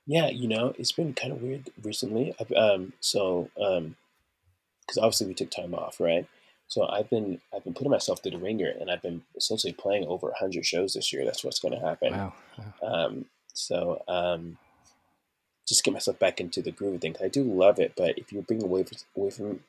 [0.05, 2.35] Yeah you know it's been kind of weird recently.
[2.39, 3.95] I've, um so um
[4.81, 6.27] because obviously we took time off right?
[6.67, 10.05] So i've been i've been putting myself through the ringer and i've been essentially playing
[10.07, 11.25] over 100 shows this year.
[11.25, 12.33] That's what's going to happen wow.
[12.83, 14.57] um so um
[15.67, 17.17] just get myself back into the groove of things.
[17.21, 19.59] I do love it, but if you bring away from, away from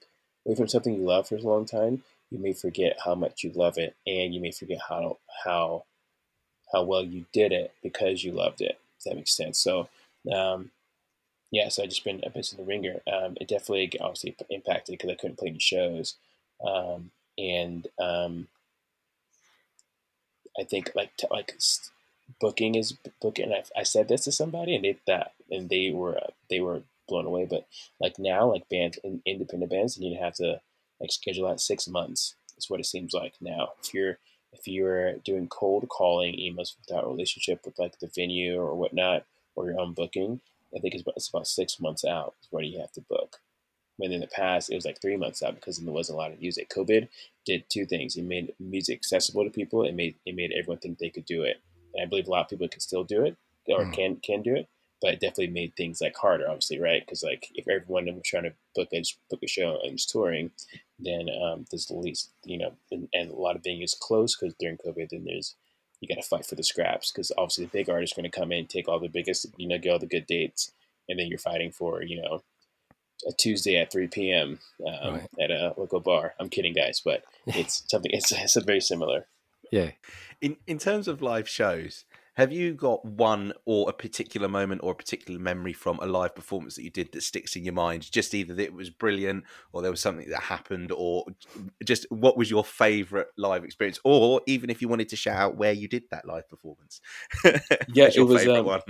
[0.47, 3.53] away from something you love for a long time, you may forget how much you
[3.55, 5.85] love it, and you may forget how how
[6.73, 8.79] how well you did it because you loved it.
[8.99, 9.59] If that makes sense.
[9.59, 9.89] So,
[10.33, 10.71] um,
[11.51, 13.01] yeah, so I just been a bit in the ringer.
[13.11, 16.17] Um, it definitely obviously impacted because I couldn't play any shows,
[16.67, 18.49] um, and um,
[20.59, 21.55] I think like t- like
[22.41, 23.53] booking is booking.
[23.53, 26.83] I, I said this to somebody, and they that and they were uh, they were
[27.09, 27.47] blown away.
[27.49, 27.67] But
[28.01, 30.61] like now, like bands, independent bands, you have to
[31.01, 32.35] like schedule out six months.
[32.57, 33.71] Is what it seems like now.
[33.83, 34.19] If you're
[34.53, 39.25] if you're doing cold calling emails without relationship with like the venue or whatnot,
[39.57, 40.41] or your own booking,
[40.75, 43.41] I think it's about, it's about six months out is when you have to book.
[43.97, 46.33] When in the past it was like three months out because there wasn't a lot
[46.33, 46.69] of music.
[46.69, 47.09] COVID
[47.47, 48.17] did two things.
[48.17, 49.85] It made music accessible to people.
[49.85, 51.61] It made it made everyone think they could do it,
[51.95, 53.37] and I believe a lot of people can still do it
[53.69, 53.93] or mm.
[53.93, 54.69] can can do it.
[55.03, 57.05] But it definitely made things like harder, obviously, right?
[57.05, 60.51] Because like if everyone was trying to book a book a show and was touring,
[60.99, 64.55] then um, there's the least you know, and, and a lot of venues closed because
[64.59, 65.11] during COVID.
[65.11, 65.57] Then there's
[66.01, 68.39] you got to fight for the scraps because obviously the big artists are going to
[68.39, 70.73] come in, take all the biggest, you know, get all the good dates,
[71.09, 72.43] and then you're fighting for, you know,
[73.27, 74.59] a Tuesday at 3 p.m.
[74.87, 75.29] Um, right.
[75.41, 76.35] at a local bar.
[76.39, 78.11] I'm kidding, guys, but it's something.
[78.13, 79.27] It's it's very similar.
[79.75, 79.91] Yeah.
[80.41, 84.93] In in terms of live shows, have you got one or a particular moment or
[84.93, 88.09] a particular memory from a live performance that you did that sticks in your mind?
[88.09, 91.25] Just either that it was brilliant or there was something that happened or
[91.85, 93.99] just what was your favorite live experience?
[94.05, 97.01] Or even if you wanted to shout out where you did that live performance.
[97.93, 98.81] yeah, it was um, one?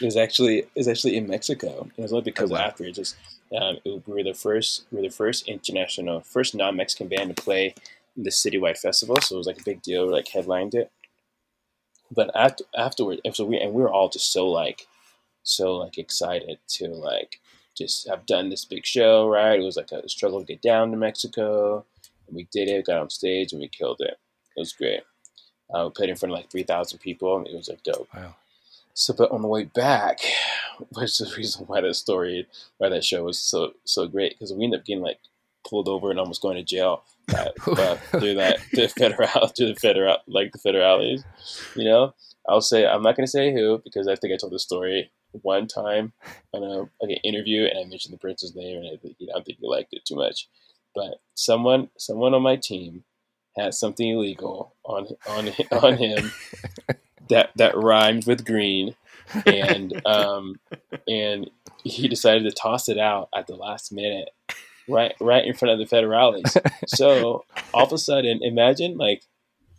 [0.00, 1.88] it was actually it was actually in Mexico.
[1.96, 2.66] It was only because oh, wow.
[2.66, 3.16] after it just
[3.58, 7.34] um, it, we were the first we were the first international first non Mexican band
[7.34, 7.74] to play
[8.22, 10.06] the citywide festival, so it was like a big deal.
[10.06, 10.90] We like headlined it
[12.10, 14.86] but after afterward, so we and we were all just so like,
[15.42, 17.40] so like excited to like
[17.76, 19.60] just have done this big show, right?
[19.60, 21.84] It was like a struggle to get down to Mexico,
[22.26, 22.86] and we did it.
[22.86, 24.18] Got on stage and we killed it.
[24.56, 25.02] It was great.
[25.72, 27.44] Uh, we played in front of like three thousand people.
[27.44, 28.08] It was like dope.
[28.14, 28.34] Wow.
[28.94, 30.20] So, but on the way back,
[30.92, 32.46] which is the reason why that story,
[32.78, 35.18] why that show was so so great, because we ended up getting like
[35.68, 39.80] pulled over and almost going to jail that, uh, through that the federal through the
[39.80, 41.24] federal like the federales.
[41.76, 42.14] You know,
[42.48, 45.10] I'll say I'm not going to say who because I think I told the story
[45.32, 46.12] one time
[46.52, 49.26] on a like an interview and I mentioned the prince's name and I, think, I
[49.34, 50.48] don't think he liked it too much.
[50.94, 53.04] But someone someone on my team
[53.56, 55.48] had something illegal on on
[55.82, 56.32] on him
[57.28, 58.94] that that rhymed with green
[59.44, 60.58] and um
[61.06, 61.50] and
[61.84, 64.30] he decided to toss it out at the last minute
[64.88, 66.56] right right in front of the federales.
[66.88, 69.22] so all of a sudden, imagine like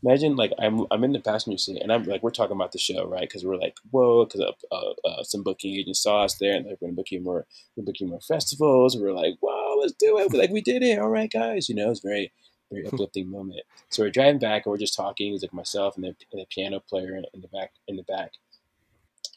[0.03, 2.79] imagine like I'm I'm in the passenger seat and I'm like we're talking about the
[2.79, 3.21] show right?
[3.21, 6.65] Because we're like whoa because uh, uh, uh, some booking agents saw us there and
[6.65, 7.45] they're going to book you more
[7.75, 8.97] we're booking more festivals.
[8.97, 10.29] We're like whoa let's do it.
[10.31, 10.99] We're like we did it.
[10.99, 11.69] All right guys.
[11.69, 12.31] You know it's very
[12.71, 13.61] very uplifting moment.
[13.89, 15.33] So we're driving back and we're just talking.
[15.33, 18.33] It's like myself and the, and the piano player in the back in the back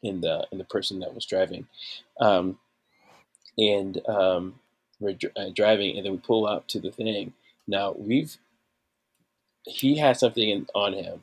[0.03, 1.67] in the in the person that was driving.
[2.21, 2.59] Um,
[3.59, 4.55] and um,
[5.03, 7.33] we're uh, driving, and then we pull up to the thing.
[7.67, 8.37] Now we've
[9.65, 11.23] he has something in, on him,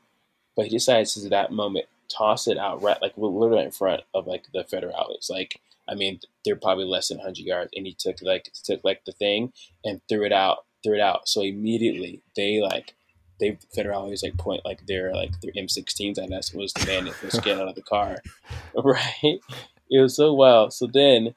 [0.56, 4.02] but he decides to that moment toss it out right like literally right in front
[4.14, 5.30] of like the federales.
[5.30, 9.04] Like I mean, they're probably less than 100 yards, and he took like took like
[9.06, 11.28] the thing and threw it out, threw it out.
[11.28, 12.96] So immediately they like
[13.40, 17.40] they federales like point like their like their M16s at us was the that was
[17.40, 18.18] get out of the car,
[18.76, 19.40] right?
[19.90, 20.74] It was so wild.
[20.74, 21.36] So then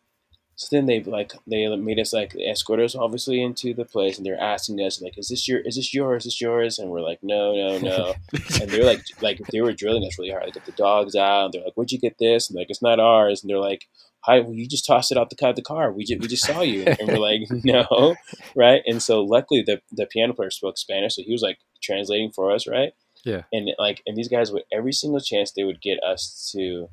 [0.56, 4.26] so then they like they made us like escort us obviously into the place, and
[4.26, 5.60] they're asking us like, "Is this your?
[5.60, 6.22] Is this yours?
[6.22, 8.14] Is this yours?" And we're like, "No, no, no."
[8.60, 10.46] and they're like, like they were drilling us really hard.
[10.46, 11.46] They get the dogs out.
[11.46, 13.86] And they're like, "Where'd you get this?" And like, "It's not ours." And they're like,
[14.20, 15.54] "Hi, well, you just tossed it out the car.
[15.54, 15.90] The car.
[15.90, 18.16] We just we just saw you." And we're like, "No,
[18.54, 22.30] right?" And so luckily the the piano player spoke Spanish, so he was like translating
[22.30, 22.92] for us, right?
[23.24, 23.42] Yeah.
[23.52, 26.88] And like, and these guys would every single chance they would get us to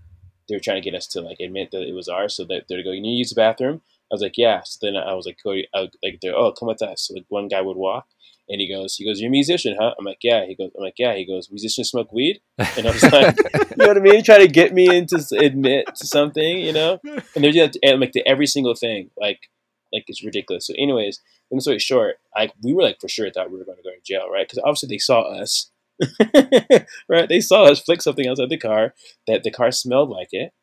[0.49, 2.35] they were trying to get us to like admit that it was ours.
[2.35, 3.81] So that they'd go, "You need to use the bathroom."
[4.11, 6.51] I was like, "Yeah." So then I was like, "Go." I, uh, like, they're, "Oh,
[6.51, 8.07] come with us." So like one guy would walk,
[8.49, 10.83] and he goes, "He goes, you're a musician, huh?" I'm like, "Yeah." He goes, "I'm
[10.83, 14.01] like, yeah." He goes, "Musicians smoke weed," and I was like, "You know what I
[14.01, 16.99] mean?" Trying to get me into admit to something, you know.
[17.35, 19.49] And they're just like to every single thing, like
[19.93, 20.67] like it's ridiculous.
[20.67, 23.77] So, anyways, long story short, like we were like for sure thought we were going
[23.77, 24.47] to go to jail, right?
[24.47, 25.71] Because obviously they saw us.
[27.09, 28.93] right, they saw us flick something outside the car
[29.27, 30.53] that the car smelled like it,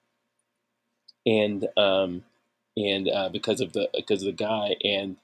[1.27, 2.25] and um,
[2.77, 5.17] and uh, because of the because of the guy and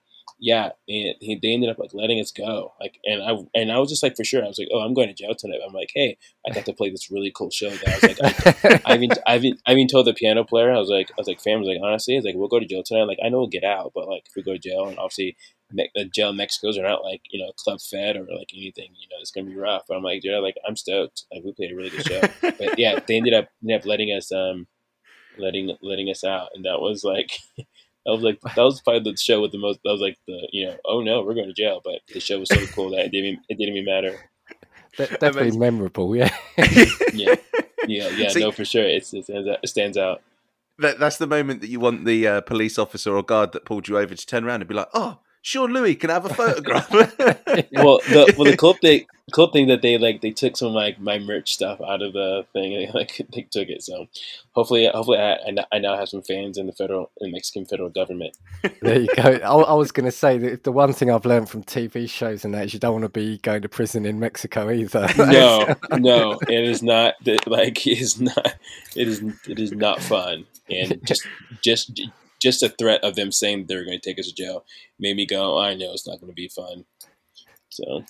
[0.45, 2.73] yeah, and he, they ended up like letting us go.
[2.81, 4.45] Like, and I and I was just like for sure.
[4.45, 5.61] I was like, oh, I'm going to jail tonight.
[5.65, 7.71] I'm like, hey, I got to play this really cool show.
[7.71, 10.73] That I was like, I, I even I even I even told the piano player.
[10.73, 12.49] I was like, I was like, fam, I was like, honestly, I was like, we'll
[12.49, 13.05] go to jail tonight.
[13.05, 15.37] Like, I know we'll get out, but like, if we go to jail, and obviously,
[15.73, 18.91] the jail in Mexico's are not like you know club fed or like anything.
[18.95, 19.83] You know, it's gonna be rough.
[19.89, 21.25] But I'm like, dude, like I'm stoked.
[21.33, 22.21] Like, we played a really good show.
[22.41, 24.67] but yeah, they ended up ended up letting us um
[25.39, 27.67] letting letting us out, and that was like that
[28.07, 29.81] was like that was probably the show with the most.
[29.85, 32.39] That was like the you know oh no we're going to jail, but the show
[32.41, 34.19] was so cool that it didn't it didn't even matter.
[34.99, 36.31] That, definitely memorable, yeah.
[37.15, 37.35] yeah,
[37.87, 38.29] yeah, yeah.
[38.29, 39.59] So, no, for sure, it's, it stands out.
[39.63, 40.23] It stands out.
[40.79, 43.89] that, that's the moment that you want the uh, police officer or guard that pulled
[43.89, 46.35] you over to turn around and be like, "Oh, Sean Louis can I have a
[46.35, 50.73] photograph." well, the well the cool thing, cool thing that they like they took some
[50.73, 53.83] like my merch stuff out of the thing and like they took it.
[53.83, 54.07] So
[54.53, 57.33] hopefully, hopefully I, I now- I now have some fans in the federal in the
[57.33, 58.37] Mexican federal government.
[58.81, 59.23] There you go.
[59.23, 62.45] I, I was going to say that the one thing I've learned from TV shows
[62.45, 65.09] and that is you don't want to be going to prison in Mexico either.
[65.33, 67.15] No, no, it is not
[67.47, 68.55] like it is not
[68.95, 71.27] it is it is not fun and just
[71.63, 72.01] just
[72.43, 74.65] just a threat of them saying they're going to take us to jail
[74.99, 75.59] made me go.
[75.59, 76.85] I know it's not going to be fun.
[77.71, 78.05] So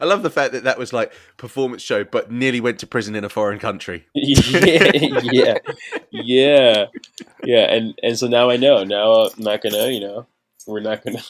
[0.00, 3.14] I love the fact that that was like performance show, but nearly went to prison
[3.14, 4.06] in a foreign country.
[4.14, 4.90] yeah,
[5.22, 5.58] yeah,
[6.10, 6.86] yeah,
[7.44, 8.82] yeah, and and so now I know.
[8.84, 10.26] Now I'm not gonna, you know,
[10.66, 11.22] we're not gonna.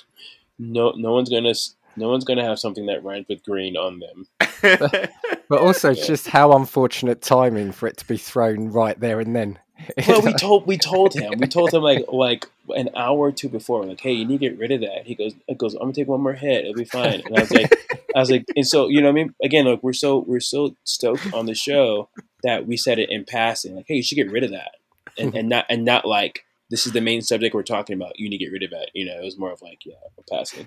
[0.59, 1.53] No, no one's gonna.
[1.97, 4.27] No one's gonna have something that rhymes with green on them.
[5.49, 6.05] but also Yeah.
[6.05, 9.59] just how unfortunate timing for it to be thrown right there and then.
[10.07, 11.39] Well, we told we told him.
[11.39, 13.85] We told him like like an hour or two before.
[13.85, 15.07] Like hey you need to get rid of that.
[15.07, 16.65] He goes it goes I'm gonna take one more hit.
[16.65, 17.23] It'll be fine.
[17.25, 17.73] And I was like
[18.15, 19.35] I was like and so you know what I mean?
[19.43, 22.09] Again like we're so we're so stoked on the show
[22.43, 23.77] that we said it in passing.
[23.77, 24.73] Like hey you should get rid of that.
[25.19, 28.19] And, and not and not like this is the main subject we're talking about.
[28.19, 29.95] You need to get rid of it you know it was more of like yeah
[30.17, 30.67] we're passing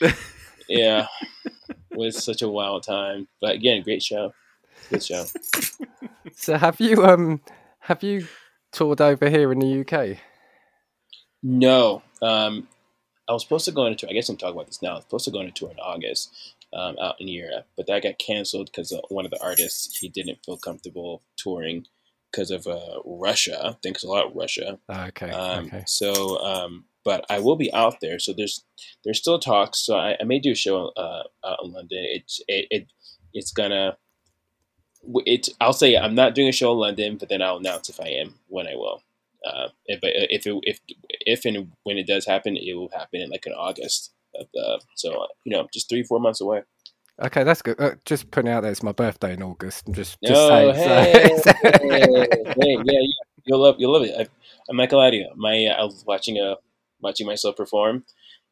[0.00, 0.16] but
[0.68, 1.06] yeah
[1.90, 3.28] it was such a wild time.
[3.40, 4.34] But again great show.
[4.90, 5.24] Good show.
[6.34, 7.40] So have you um
[7.80, 8.26] have you
[8.72, 10.18] toured over here in the UK?
[11.42, 12.02] No.
[12.20, 12.68] Um,
[13.28, 14.10] I was supposed to go on a tour.
[14.10, 14.92] I guess I'm talking about this now.
[14.92, 17.86] I was supposed to go on a tour in August um, out in Europe, but
[17.86, 21.86] that got canceled because uh, one of the artists he didn't feel comfortable touring
[22.30, 23.78] because of uh, Russia.
[23.82, 24.78] Thanks a lot, Russia.
[24.88, 25.84] Oh, okay, Um, okay.
[25.86, 28.18] So, um, but I will be out there.
[28.18, 28.64] So there's
[29.04, 29.80] there's still talks.
[29.80, 32.04] So I, I may do a show uh, out in London.
[32.08, 32.92] It's it, it
[33.32, 33.96] it's gonna.
[35.26, 38.00] It's I'll say I'm not doing a show in London, but then I'll announce if
[38.00, 39.02] I am when I will.
[39.44, 43.20] Uh, if but if it, if if and when it does happen, it will happen
[43.20, 44.12] in like in August.
[44.34, 46.62] Of the, so uh, you know, just three four months away.
[47.22, 47.78] Okay, that's good.
[47.80, 49.86] Uh, just putting out there, it's my birthday in August.
[49.86, 51.38] I'm just, just Oh, saying.
[51.38, 53.00] so- hey, hey, yeah, yeah,
[53.44, 54.14] you'll love you'll love it.
[54.18, 54.26] I,
[54.70, 55.28] I'm not gonna lie to you.
[55.36, 56.54] My I was watching uh
[57.00, 58.04] watching myself perform.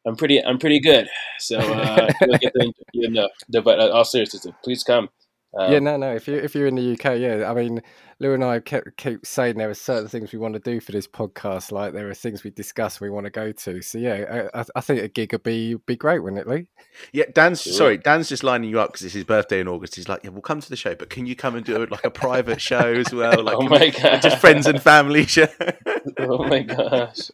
[0.05, 1.07] I'm pretty I'm pretty good.
[1.39, 5.09] So uh, you'll get the, you know, the, but uh, all seriousness, please come.
[5.57, 6.15] Um, yeah, no, no.
[6.15, 7.81] If you if you're in the UK, yeah, I mean,
[8.19, 10.93] Lou and I kept, keep saying there are certain things we want to do for
[10.93, 11.71] this podcast.
[11.73, 13.81] Like there are things we discuss we want to go to.
[13.81, 16.67] So yeah, I, I- I think a gig would be be great, wouldn't it, Lee?
[17.11, 17.73] Yeah, Dan's Sure.
[17.73, 17.97] sorry.
[17.97, 19.95] Dan's just lining you up because it's his birthday in August.
[19.95, 22.05] He's like, "Yeah, we'll come to the show, but can you come and do like
[22.05, 23.43] a private show as well?
[23.43, 24.21] Like, Oh my God.
[24.21, 25.47] just friends and family show."
[26.17, 27.31] Oh my gosh,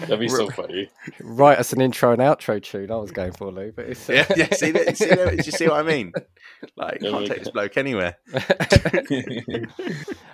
[0.00, 0.88] that'd be so funny.
[1.20, 2.90] Write us an intro and outro tune.
[2.90, 4.54] I was going for Lou, but it's uh, yeah, yeah.
[4.54, 6.12] See, that, see, that, you see what I mean?
[6.76, 8.18] Like, Oh can't my take this bloke anywhere.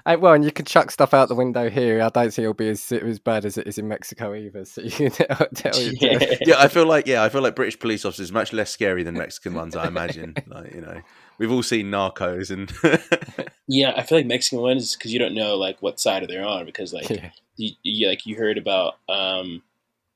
[0.06, 2.00] Hey, well, and you can chuck stuff out the window here.
[2.00, 4.64] I don't think it'll be as as bad as it is in Mexico either.
[4.64, 5.92] So you can tell, tell you.
[6.00, 6.34] yeah.
[6.42, 9.02] Yeah, I feel like yeah, I feel like British police officers are much less scary
[9.02, 9.74] than Mexican ones.
[9.74, 10.34] I imagine.
[10.46, 11.00] Like, you know,
[11.38, 12.72] we've all seen Narcos, and
[13.68, 16.64] Yeah, I feel like Mexican ones because you don't know like what side they're on
[16.66, 17.30] because like Yeah.
[17.56, 19.62] you, you like you heard about um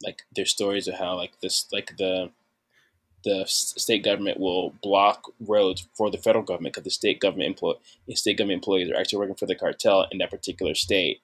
[0.02, 2.30] like their stories of how like this like the
[3.22, 7.72] the state government will block roads for the federal government because the state government employ
[8.14, 11.20] state government employees are actually working for the cartel in that particular state.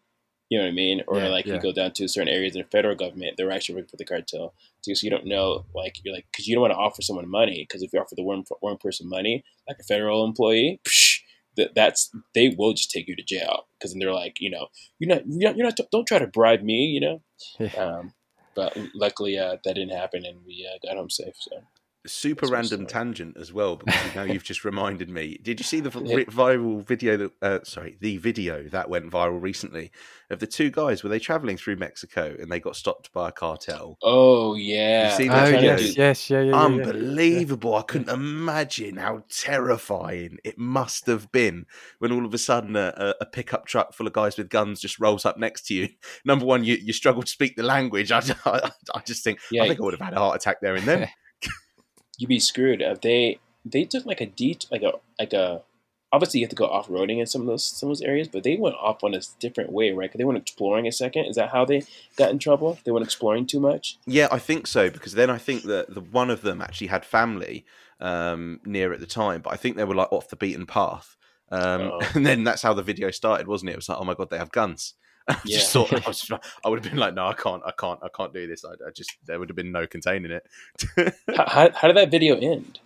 [0.49, 1.03] You know what I mean?
[1.09, 1.55] Or Yeah, like yeah.
[1.55, 4.05] you go down to certain areas in the federal government, they're actually working for the
[4.05, 4.55] cartel.
[4.83, 7.67] So you don't know, like you're like, because you don't want to offer someone money,
[7.69, 11.19] because if you offer the one one person money, like a federal employee, psh,
[11.57, 14.69] that that's they will just take you to jail because then they're like, you know,
[14.99, 17.23] you're not, you're not, you're not don't try to bribe me, you know.
[17.77, 18.13] Um,
[18.55, 21.35] but luckily, uh, that didn't happen, and we uh, got home safe.
[21.39, 21.57] So
[22.09, 23.77] super That's random tangent as well.
[23.77, 25.39] Because now you've just reminded me.
[25.43, 26.25] Did you see the Yeah.
[26.25, 27.33] viral video that?
[27.43, 29.91] Uh, sorry, the video that went viral recently
[30.31, 31.03] of the two guys.
[31.03, 33.97] Were they traveling through Mexico and they got stopped by a cartel?
[34.03, 35.77] Oh yeah, You've seen that Oh video?
[35.77, 36.65] yes, yes, yeah, yeah, yeah, yeah.
[36.65, 37.75] Unbelievable!
[37.75, 41.67] I couldn't imagine how terrifying it must have been
[41.99, 44.81] when all of a sudden a, a, a pickup truck full of guys with guns
[44.81, 45.89] just rolls up next to you.
[46.25, 48.11] Number one, you, you struggle to speak the language.
[48.13, 49.65] I, I, I just think Yeah.
[49.65, 51.09] I think I would have had a heart attack there and then.
[52.19, 52.83] You'd be screwed.
[52.83, 55.63] Uh, they they took like a det like a like a
[56.13, 58.29] obviously you have to go off roading in some of those some of those areas,
[58.29, 60.09] but they went off on a different way, right?
[60.09, 61.27] Because they went exploring a second.
[61.27, 61.83] Is that how they
[62.17, 62.79] got in trouble?
[62.85, 63.99] They went exploring too much.
[64.07, 67.05] Yeah, I think so because then I think that the one of them actually had
[67.05, 67.65] family
[68.01, 71.17] um, near at the time, but I think they were like off the beaten path.
[71.51, 72.01] Um, Oh.
[72.15, 73.75] And then that's how the video started, wasn't it?
[73.75, 74.95] It was like, oh my god, they have guns.
[75.29, 75.59] I Yeah.
[75.59, 76.31] just thought I, was,
[76.65, 78.65] I would have been like, no, I can't, I can't, I can't do this.
[78.65, 80.47] I, I just there would have been no containing it.
[81.37, 82.81] How, how, how did that video end?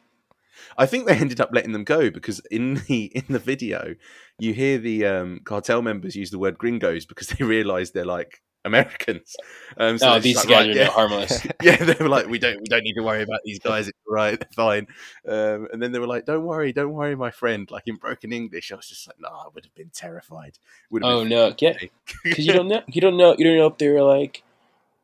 [0.79, 3.95] I think they ended up letting them go because in the in the video,
[4.39, 8.41] you hear the um, cartel members use the word "gringos" because they realise they're like
[8.65, 9.37] Americans.
[9.77, 10.91] Um, so oh, these like, guys right, are yeah.
[10.91, 11.47] harmless.
[11.63, 13.89] yeah, they were like, we don't we don't need to worry about these guys.
[13.89, 14.87] It's right, they're fine.
[15.27, 17.71] Um, and then they were like, don't worry, don't worry, my friend.
[17.71, 20.59] Like in broken English, I was just like, no, I would have been terrified.
[21.03, 21.75] oh been no, yeah,
[22.23, 24.43] because you don't know, you don't know, you don't know if they're like.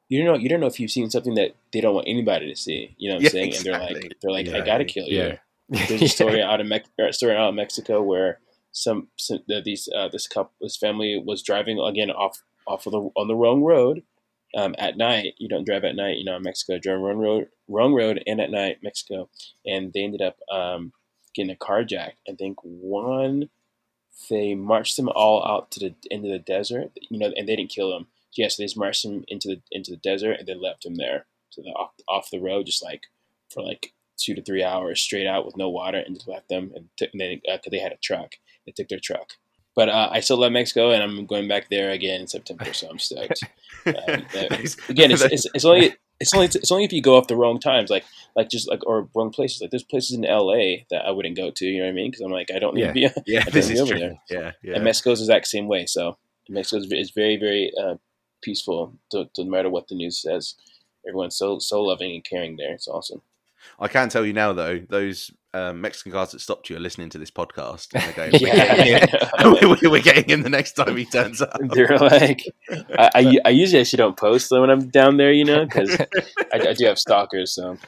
[0.09, 0.41] You don't know.
[0.41, 2.95] You don't know if you've seen something that they don't want anybody to see.
[2.97, 3.49] You know what I'm yeah, saying?
[3.49, 3.73] Exactly.
[3.73, 5.19] And they're like, they're like, yeah, I gotta kill you.
[5.19, 5.37] Yeah.
[5.69, 8.39] There's a story out of Mex- story out of Mexico where
[8.71, 12.93] some, some uh, these uh, this couple this family was driving again off off of
[12.93, 14.03] the on the wrong road
[14.57, 15.35] um, at night.
[15.39, 16.79] You don't drive at night, you know, in Mexico.
[16.79, 19.29] Drive wrong road, wrong road, and at night, Mexico.
[19.65, 20.93] And they ended up um,
[21.35, 22.17] getting a carjacked.
[22.29, 23.51] I think one,
[24.31, 27.71] they marched them all out to the into the desert, you know, and they didn't
[27.71, 28.09] kill them.
[28.37, 31.27] Yes, they just marched them into the into the desert and then left them there,
[31.51, 33.05] so the off off the road, just like
[33.51, 36.73] for like two to three hours straight out with no water, and just left them.
[36.75, 39.33] And, t- and then because uh, they had a truck, they took their truck
[39.77, 42.89] but uh, I still love Mexico, and I'm going back there again in September, so
[42.91, 43.45] I'm stoked.
[43.87, 43.95] Um,
[44.89, 47.61] again, it's, it's, it's, only it's only it's only if you go off the wrong
[47.61, 48.05] times, like
[48.35, 49.61] like just like or wrong places.
[49.61, 51.65] Like there's places in LA that I wouldn't go to.
[51.65, 52.11] You know what I mean?
[52.11, 53.09] Because I'm like I don't need yeah.
[53.13, 53.33] to be.
[53.33, 53.97] Yeah, this is true.
[53.97, 54.19] There.
[54.29, 54.75] Yeah, yeah.
[54.75, 55.87] And Mexico's the exact same way.
[55.87, 56.17] So
[56.49, 57.95] Mexico is very very uh,
[58.43, 58.93] peaceful.
[59.13, 60.57] To, to no matter what the news says,
[61.07, 62.73] everyone's so so loving and caring there.
[62.73, 63.23] It's awesome.
[63.79, 67.09] I can tell you now, though, those um, Mexican guards that stopped you are listening
[67.11, 67.95] to this podcast.
[67.95, 69.89] And they're going, yeah.
[69.89, 71.57] we're, getting him the next time he turns up.
[71.61, 72.43] They're like,
[72.99, 75.99] I, I, I usually actually don't post them when I'm down there, you know, because
[75.99, 76.07] I,
[76.53, 77.55] I, do have stalkers.
[77.55, 77.79] So,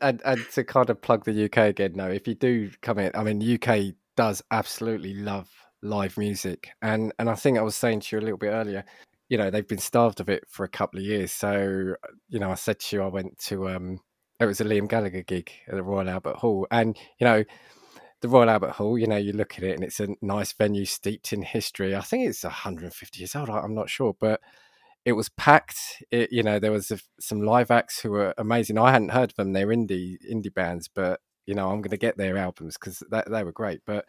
[0.00, 3.10] and, and to kind of plug the UK again, no, if you do come in,
[3.14, 5.50] I mean, UK does absolutely love
[5.82, 8.84] live music, and and I think I was saying to you a little bit earlier,
[9.28, 11.32] you know, they've been starved of it for a couple of years.
[11.32, 11.94] So,
[12.28, 14.00] you know, I said to you, I went to um
[14.40, 17.44] it was a Liam Gallagher gig at the Royal Albert Hall, and you know,
[18.20, 18.98] the Royal Albert Hall.
[18.98, 21.94] You know, you look at it and it's a nice venue steeped in history.
[21.94, 23.50] I think it's 150 years old.
[23.50, 24.40] I'm not sure, but
[25.04, 26.02] it was packed.
[26.10, 28.78] It, you know, there was a, some live acts who were amazing.
[28.78, 29.52] I hadn't heard of them.
[29.52, 33.44] They're indie indie bands, but you know, I'm going to get their albums because they
[33.44, 33.82] were great.
[33.86, 34.06] But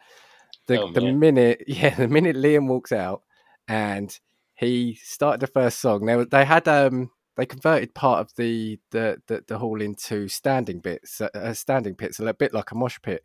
[0.66, 3.22] the oh, the minute, yeah, the minute Liam walks out
[3.68, 4.18] and
[4.54, 9.20] he started the first song, they they had um they converted part of the the
[9.26, 12.98] the, the hall into standing bits, uh, uh standing pits, a bit like a mosh
[13.02, 13.22] pit.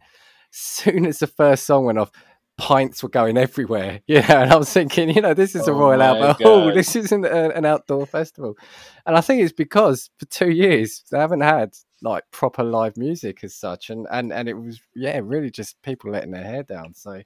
[0.51, 2.12] Soon as the first song went off,
[2.57, 4.01] pints were going everywhere.
[4.07, 6.74] Yeah, and I was thinking, you know, this is a oh Royal Albert Hall.
[6.74, 8.57] This isn't a, an outdoor festival.
[9.05, 13.43] And I think it's because for two years they haven't had like proper live music
[13.43, 16.93] as such, and and and it was yeah, really just people letting their hair down.
[16.93, 17.22] So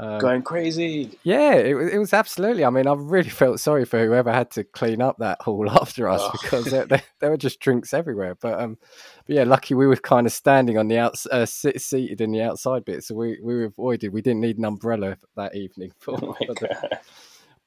[0.00, 1.18] um, Going crazy.
[1.24, 2.64] Yeah, it, it, was absolutely.
[2.64, 6.08] I mean, I really felt sorry for whoever had to clean up that hall after
[6.08, 6.30] us oh.
[6.40, 8.36] because there, there, there, were just drinks everywhere.
[8.36, 8.78] But um,
[9.26, 12.42] but yeah, lucky we were kind of standing on the outs, uh, seated in the
[12.42, 14.12] outside bit, so we we avoided.
[14.12, 15.90] We didn't need an umbrella that evening.
[15.98, 17.00] For, oh for the,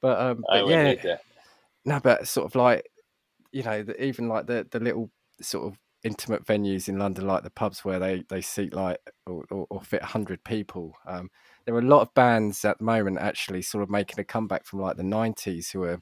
[0.00, 1.16] but um, but yeah,
[1.84, 2.88] no, but sort of like
[3.52, 5.10] you know, the, even like the the little
[5.42, 9.44] sort of intimate venues in London, like the pubs where they they seat like or,
[9.50, 10.94] or, or fit hundred people.
[11.06, 11.28] Um,
[11.64, 14.64] there are a lot of bands at the moment actually sort of making a comeback
[14.64, 16.00] from like the 90s who are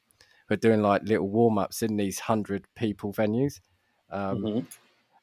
[0.48, 3.60] who are doing like little warm-ups in these 100 people venues
[4.10, 4.66] um, mm-hmm.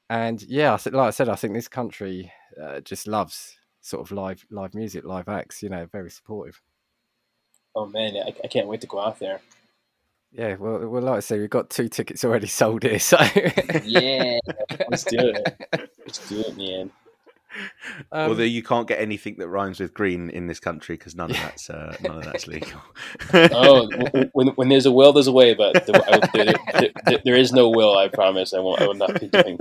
[0.09, 2.31] and yeah like i said i think this country
[2.61, 6.61] uh, just loves sort of live live music live acts you know very supportive
[7.75, 9.41] oh man I, I can't wait to go out there
[10.31, 13.17] yeah, well, well, like I say, we've got two tickets already sold here, so
[13.83, 14.37] yeah,
[14.89, 15.89] let's do it.
[16.05, 16.91] Let's do it, man.
[18.11, 21.31] Um, Although you can't get anything that rhymes with green in this country because none
[21.31, 22.79] of that's uh, none of that's legal.
[23.33, 23.89] oh,
[24.33, 27.51] when, when there's a will, there's a way, but the, I, there, there, there is
[27.51, 27.97] no will.
[27.97, 28.53] I promise.
[28.53, 28.81] I won't.
[28.81, 29.57] I will not be doing.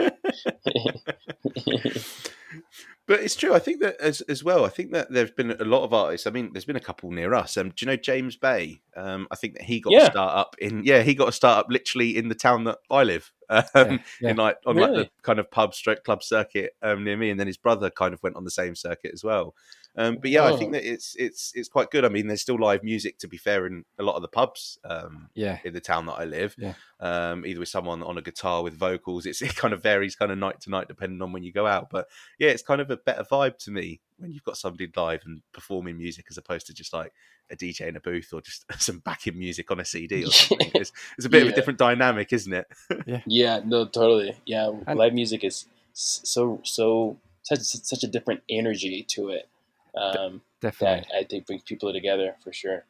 [3.07, 3.55] But it's true.
[3.55, 4.65] I think that as as well.
[4.65, 6.27] I think that there's been a lot of artists.
[6.27, 7.57] I mean, there's been a couple near us.
[7.57, 8.81] Um, do you know James Bay?
[8.97, 10.07] Um, I think that he got yeah.
[10.07, 12.79] a start up in yeah, he got a start up literally in the town that
[12.91, 13.33] I live.
[13.49, 14.31] Um, yeah, yeah.
[14.31, 14.91] in like on really?
[14.91, 17.91] like the kind of pub stroke club circuit um, near me, and then his brother
[17.91, 19.55] kind of went on the same circuit as well.
[19.97, 20.55] Um, but yeah, oh.
[20.55, 20.73] I think oh.
[20.73, 22.05] that it's it's it's quite good.
[22.05, 24.79] I mean, there's still live music to be fair in a lot of the pubs.
[24.85, 26.55] Um, yeah, in the town that I live.
[26.59, 26.75] Yeah.
[27.01, 29.27] Um, either with someone on a guitar with vocals.
[29.27, 31.67] It's it kind of varies kind of night to night depending on when you go
[31.67, 31.89] out.
[31.91, 35.23] But yeah, it's kind of a better vibe to me when you've got somebody live
[35.25, 37.13] and performing music as opposed to just like
[37.51, 40.71] a DJ in a booth or just some backing music on a CD or something.
[40.75, 41.49] it's, it's a bit yeah.
[41.49, 42.67] of a different dynamic, isn't it?
[43.07, 43.21] yeah.
[43.27, 43.61] Yeah.
[43.65, 43.87] No.
[43.87, 44.37] Totally.
[44.45, 44.73] Yeah.
[44.87, 49.49] And- live music is so so such such a different energy to it
[49.97, 51.07] um, Definitely.
[51.11, 52.85] that I think brings people together for sure.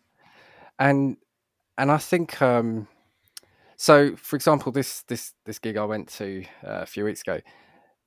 [0.78, 1.16] And
[1.78, 2.88] and I think um,
[3.76, 4.16] so.
[4.16, 7.40] For example, this this this gig I went to uh, a few weeks ago,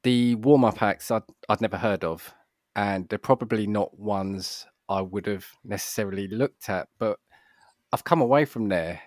[0.03, 2.33] the warm up acts I'd, I'd never heard of,
[2.75, 7.19] and they're probably not ones I would have necessarily looked at, but
[7.91, 9.01] I've come away from there.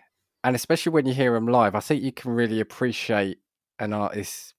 [0.44, 3.38] And especially when you hear them live, I think you can really appreciate
[3.78, 4.54] an artist's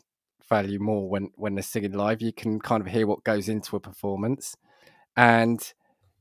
[0.48, 2.22] value more when, when they're singing live.
[2.22, 4.56] You can kind of hear what goes into a performance.
[5.16, 5.74] And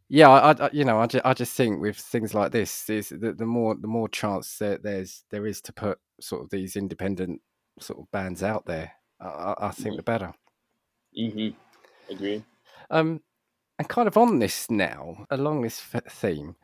[0.08, 3.08] yeah, I, I you know, I just, I just think with things like this, is
[3.08, 6.76] the, the more the more chance that there's there is to put sort of these
[6.76, 7.40] independent
[7.80, 8.92] sort of bands out there.
[9.20, 10.32] I, I think the better.
[11.18, 12.12] Mm-hmm.
[12.12, 12.44] Agree.
[12.90, 13.22] Um,
[13.78, 16.56] and kind of on this now, along this theme,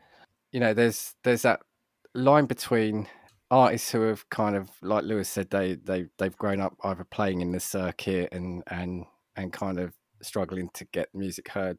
[0.51, 1.61] you know, there's there's that
[2.13, 3.07] line between
[3.51, 7.41] artists who have kind of, like Lewis said, they they they've grown up either playing
[7.41, 9.05] in the circuit and and
[9.35, 11.77] and kind of struggling to get music heard.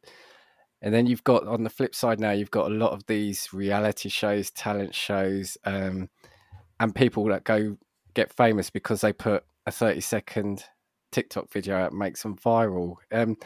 [0.83, 3.53] And then you've got on the flip side now, you've got a lot of these
[3.53, 6.09] reality shows, talent shows, um,
[6.79, 7.77] and people that go
[8.15, 10.65] get famous because they put a 30 second
[11.13, 12.97] TikTok video out, makes them viral.
[13.13, 13.37] Um,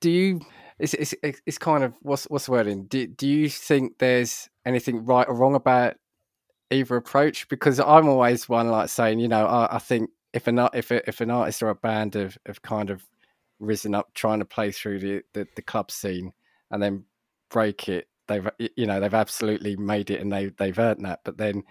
[0.00, 0.40] do you
[0.78, 1.14] it's, it's
[1.46, 2.86] it's kind of what's what's the wording?
[2.86, 5.94] Do do you think there's anything right or wrong about
[6.70, 7.48] either approach?
[7.48, 11.08] Because I'm always one like saying, you know, I, I think if an if a,
[11.08, 13.06] if an artist or a band have, have kind of
[13.62, 16.32] risen up trying to play through the, the, the club scene
[16.70, 17.04] and then
[17.50, 21.20] break it, they've you know they've absolutely made it and they they've earned that.
[21.24, 21.62] But then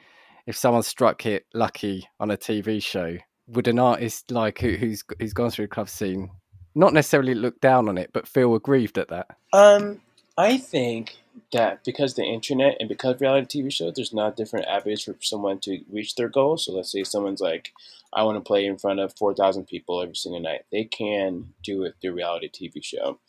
[0.47, 3.17] if someone struck it lucky on a TV show,
[3.47, 6.29] would an artist like who, who's who's gone through the club scene
[6.73, 9.27] not necessarily look down on it, but feel aggrieved at that?
[9.51, 9.99] Um,
[10.37, 11.17] I think
[11.53, 15.59] that because the internet and because reality TV shows, there's not different avenues for someone
[15.59, 16.65] to reach their goals.
[16.65, 17.71] So let's say someone's like,
[18.13, 20.65] I want to play in front of 4,000 people every single night.
[20.71, 23.19] They can do it through reality TV show.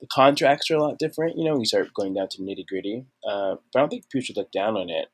[0.00, 1.36] The contracts are a lot different.
[1.36, 3.04] You know, we start going down to nitty gritty.
[3.28, 5.08] Uh, but I don't think people should look down on it.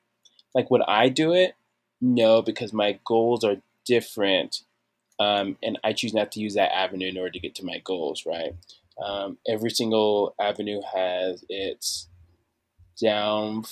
[0.55, 1.55] Like, would I do it?
[2.01, 4.63] No, because my goals are different
[5.19, 7.79] um, and I choose not to use that avenue in order to get to my
[7.85, 8.25] goals.
[8.27, 8.55] Right.
[9.03, 12.09] Um, every single avenue has its
[13.01, 13.65] down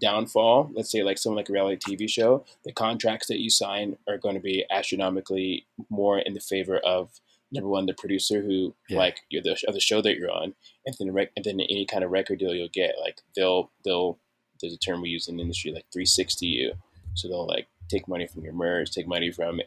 [0.00, 0.70] downfall.
[0.74, 4.18] Let's say like someone like a reality TV show, the contracts that you sign are
[4.18, 8.98] going to be astronomically more in the favor of number one the producer who yeah.
[8.98, 10.54] like you're the of the show that you're on,
[10.86, 14.18] and then rec- and then any kind of record deal you'll get like they'll they'll
[14.60, 16.72] there's a term we use in the industry like 360 you,
[17.14, 19.60] so they'll like take money from your merch, take money from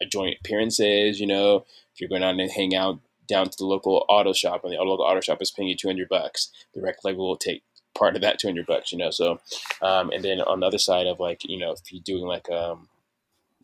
[0.00, 1.20] a joint appearances.
[1.20, 4.64] You know, if you're going out and hang out down to the local auto shop
[4.64, 7.62] and the local auto shop is paying you 200 bucks, the record label will take
[7.96, 8.92] part of that 200 bucks.
[8.92, 9.40] You know, so
[9.82, 12.50] um, and then on the other side of like you know if you're doing like
[12.50, 12.88] um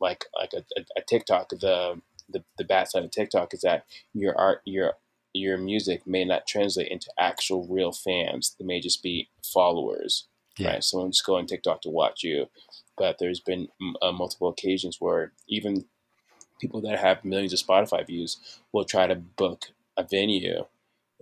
[0.01, 3.85] like like a, a, a TikTok, the the the bad side of TikTok is that
[4.13, 4.95] your art your
[5.33, 8.55] your music may not translate into actual real fans.
[8.59, 10.27] They may just be followers.
[10.59, 10.73] Yeah.
[10.73, 12.51] Right, someone's going TikTok to watch you,
[12.99, 13.69] but there's been
[14.03, 15.87] uh, multiple occasions where even
[16.61, 18.37] people that have millions of Spotify views
[18.71, 19.67] will try to book
[19.97, 20.67] a venue.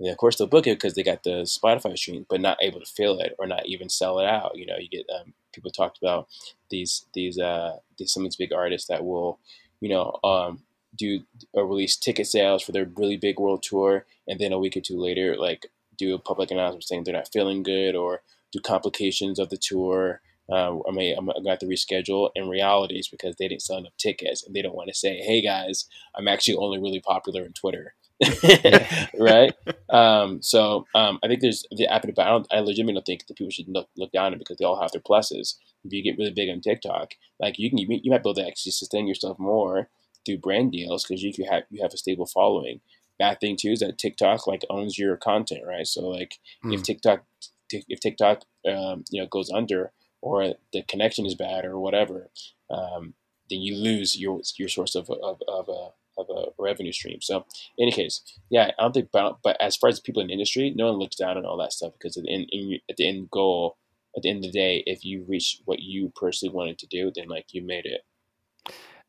[0.01, 2.81] And of course, they'll book it because they got the Spotify stream, but not able
[2.81, 4.57] to fill it or not even sell it out.
[4.57, 6.29] You know, you get um, people talked about
[6.71, 9.39] these these uh these, some of these big artists that will,
[9.81, 10.63] you know, um,
[10.97, 11.21] do
[11.53, 14.81] or release ticket sales for their really big world tour, and then a week or
[14.81, 18.23] two later, like do a public announcement saying they're not feeling good or
[18.53, 22.31] do complications of the tour uh, I mean, I'm, going to have to reschedule.
[22.35, 25.19] In reality, it's because they didn't sell enough tickets and they don't want to say,
[25.19, 25.87] hey guys,
[26.17, 27.95] I'm actually only really popular in Twitter.
[29.19, 29.55] right?
[29.91, 33.27] Um, so um, I think there's the app, but I, don't, I legitimately don't think
[33.27, 35.57] that people should look, look down on it because they all have their pluses.
[35.85, 38.35] If you get really big on TikTok, like you can, you, you might be able
[38.35, 39.89] to actually sustain yourself more
[40.25, 42.81] through brand deals because you have you have a stable following.
[43.19, 45.87] Bad thing too is that TikTok like owns your content, right?
[45.87, 46.73] So like mm.
[46.73, 47.25] if TikTok
[47.73, 49.93] if TikTok um, you know goes under,
[50.23, 52.31] or the connection is bad or whatever,
[52.71, 53.15] um,
[53.49, 55.91] then you lose your your source of of, of a
[56.21, 57.21] of a revenue stream.
[57.21, 57.45] So,
[57.79, 60.35] in any case, yeah, I don't think, but, but as far as people in the
[60.35, 62.97] industry, no one looks down on all that stuff because at the end, in, at
[62.97, 63.77] the end goal,
[64.17, 67.13] at the end of the day, if you reach what you personally wanted to do,
[67.15, 68.03] then like you made it.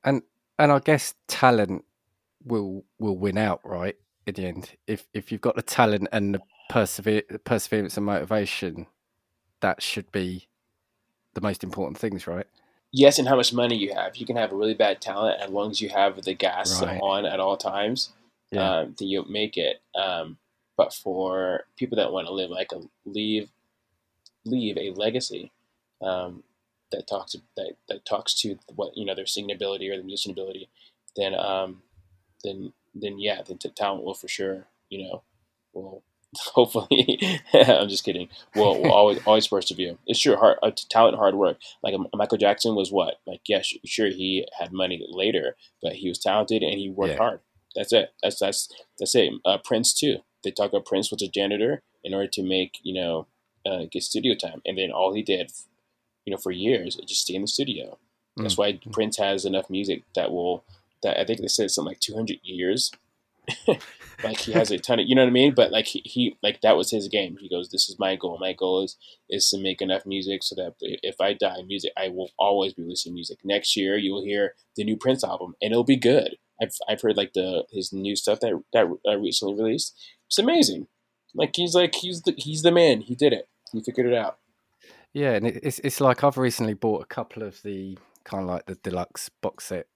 [0.04, 0.22] And
[0.58, 1.86] and I guess talent
[2.44, 3.96] will will win out, right?
[4.28, 8.88] In the end, if if you've got the talent and the persever- perseverance and motivation,
[9.62, 10.48] that should be
[11.34, 12.48] the most important things, right?
[12.94, 14.18] Yes, and how much money you have.
[14.18, 17.00] You can have a really bad talent as long as you have the gas right.
[17.02, 18.10] on at all times.
[18.52, 18.80] Yeah.
[18.80, 19.82] Um, then you'll make it.
[19.96, 20.38] Um,
[20.76, 23.50] but for people that want to live like a leave,
[24.46, 25.52] leave a legacy
[26.02, 26.44] um,
[26.92, 30.32] that talks that, that talks to what you know their singing ability or their musician
[30.32, 30.68] ability,
[31.16, 31.84] then um,
[32.44, 35.22] then then yeah, the talent will for sure you know
[35.74, 36.04] will
[36.54, 37.20] hopefully
[37.54, 41.58] i'm just kidding we'll, we'll always always persevere it's sure hard uh, talent hard work
[41.84, 46.20] like michael jackson was what like yeah sure he had money later but he was
[46.20, 47.18] talented and he worked yeah.
[47.18, 47.40] hard
[47.76, 48.14] That's it.
[48.22, 48.70] That's that's
[49.00, 49.34] that's it.
[49.46, 50.18] Uh, Prince too.
[50.44, 53.28] They talk about Prince was a janitor in order to make you know
[53.66, 55.52] uh, get studio time, and then all he did,
[56.26, 57.98] you know, for years, is just stay in the studio.
[58.38, 60.64] That's why Prince has enough music that will
[61.04, 62.92] that I think they said something like 200 years.
[64.24, 65.54] like he has a ton of, you know what I mean?
[65.54, 67.38] But like he, he, like that was his game.
[67.40, 68.38] He goes, "This is my goal.
[68.40, 68.98] My goal is
[69.30, 72.84] is to make enough music so that if I die, music, I will always be
[72.94, 73.40] to music.
[73.44, 76.38] Next year, you will hear the new Prince album, and it'll be good.
[76.62, 79.98] I've I've heard like the his new stuff that that uh, recently released.
[80.28, 80.88] It's amazing.
[81.34, 83.02] Like he's like he's the he's the man.
[83.02, 83.50] He did it.
[83.72, 84.38] He figured it out.
[85.14, 88.66] Yeah, and it's it's like I've recently bought a couple of the kind of like
[88.66, 89.88] the deluxe box set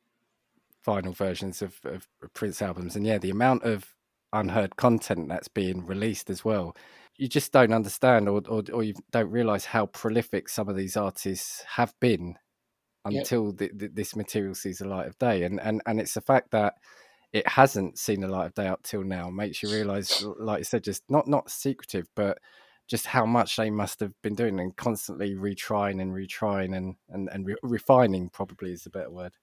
[0.86, 3.96] vinyl versions of, of Prince albums, and yeah, the amount of
[4.34, 6.76] unheard content that's being released as well.
[7.18, 10.98] You just don't understand, or or, or you don't realize how prolific some of these
[10.98, 12.36] artists have been
[13.06, 13.58] until yep.
[13.58, 16.52] the, the, this material sees the light of day, and and and it's the fact
[16.52, 16.76] that
[17.32, 20.64] it hasn't seen the light of day up till now makes you realize, like you
[20.64, 22.38] said, just not not secretive, but
[22.88, 27.30] just how much they must have been doing and constantly retrying and retrying and and,
[27.32, 29.34] and re- refining probably is a better word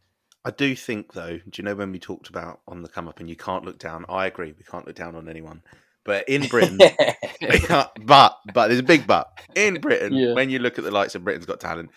[0.45, 3.21] i do think though do you know when we talked about on the come up
[3.21, 5.63] and you can't look down i agree we can't look down on anyone
[6.05, 6.79] but in britain
[8.03, 10.35] but but there's a big but in britain yeah.
[10.35, 11.91] when you look at the likes of britain's got talent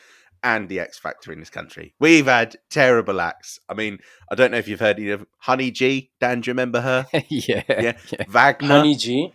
[0.46, 1.96] and the X Factor in this country.
[2.00, 3.60] We've had terrible acts.
[3.68, 3.98] I mean,
[4.30, 6.12] I don't know if you've heard of Honey G.
[6.20, 7.08] Dan, do you remember her?
[7.30, 8.26] yeah, yeah, yeah.
[8.30, 8.68] Wagner.
[8.68, 9.34] Honey G.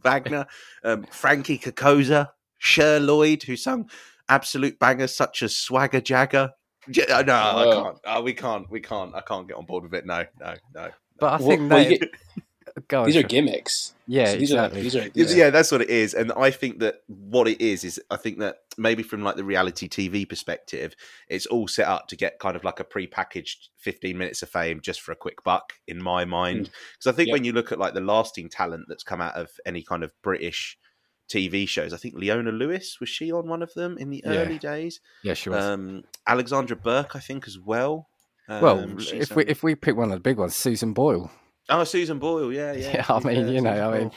[0.00, 0.46] Wagner.
[0.84, 2.28] Um, Frankie Cocozza.
[2.56, 3.90] Cher Lloyd, who sung
[4.28, 6.52] absolute bangers such as Swagger Jagger.
[6.88, 7.98] Uh, no, I can't.
[8.04, 8.70] Uh, we can't.
[8.70, 9.14] We can't.
[9.14, 10.06] I can't get on board with it.
[10.06, 10.90] No, no, no.
[11.18, 12.00] But I think well, they,
[12.88, 13.94] Go these are gimmicks.
[14.06, 14.80] Yeah, so these exactly.
[14.80, 15.44] Are, these are, yeah.
[15.44, 16.14] yeah, that's what it is.
[16.14, 19.44] And I think that what it is is I think that maybe from like the
[19.44, 20.94] reality TV perspective,
[21.28, 24.80] it's all set up to get kind of like a pre-packaged 15 minutes of fame
[24.80, 26.70] just for a quick buck in my mind.
[26.98, 27.12] Because mm.
[27.12, 27.34] I think yep.
[27.34, 30.12] when you look at like the lasting talent that's come out of any kind of
[30.22, 30.78] British
[31.28, 31.92] TV shows.
[31.92, 34.32] I think Leona Lewis was she on one of them in the yeah.
[34.32, 35.00] early days.
[35.24, 35.64] Yeah, she was.
[35.64, 38.08] Um, Alexandra Burke, I think, as well.
[38.48, 41.30] Um, well, if we if we pick one of the big ones, Susan Boyle.
[41.68, 42.92] Oh, Susan Boyle, yeah, yeah.
[42.94, 44.10] Yeah, I mean, you know, I mean,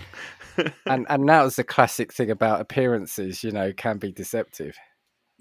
[0.85, 3.43] and and now was the classic thing about appearances.
[3.43, 4.75] You know, can be deceptive.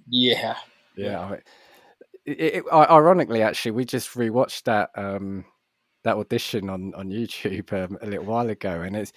[0.07, 0.57] Yeah,
[0.97, 1.21] yeah.
[1.21, 1.41] I mean,
[2.27, 5.45] it, it, ironically, actually, we just rewatched that um,
[6.05, 9.13] that audition on on YouTube um, a little while ago, and it's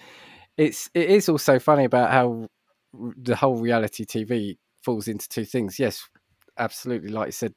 [0.58, 2.48] it's it is also funny about how
[2.94, 5.78] the whole reality TV falls into two things.
[5.78, 6.08] Yes,
[6.58, 7.54] absolutely, like you said,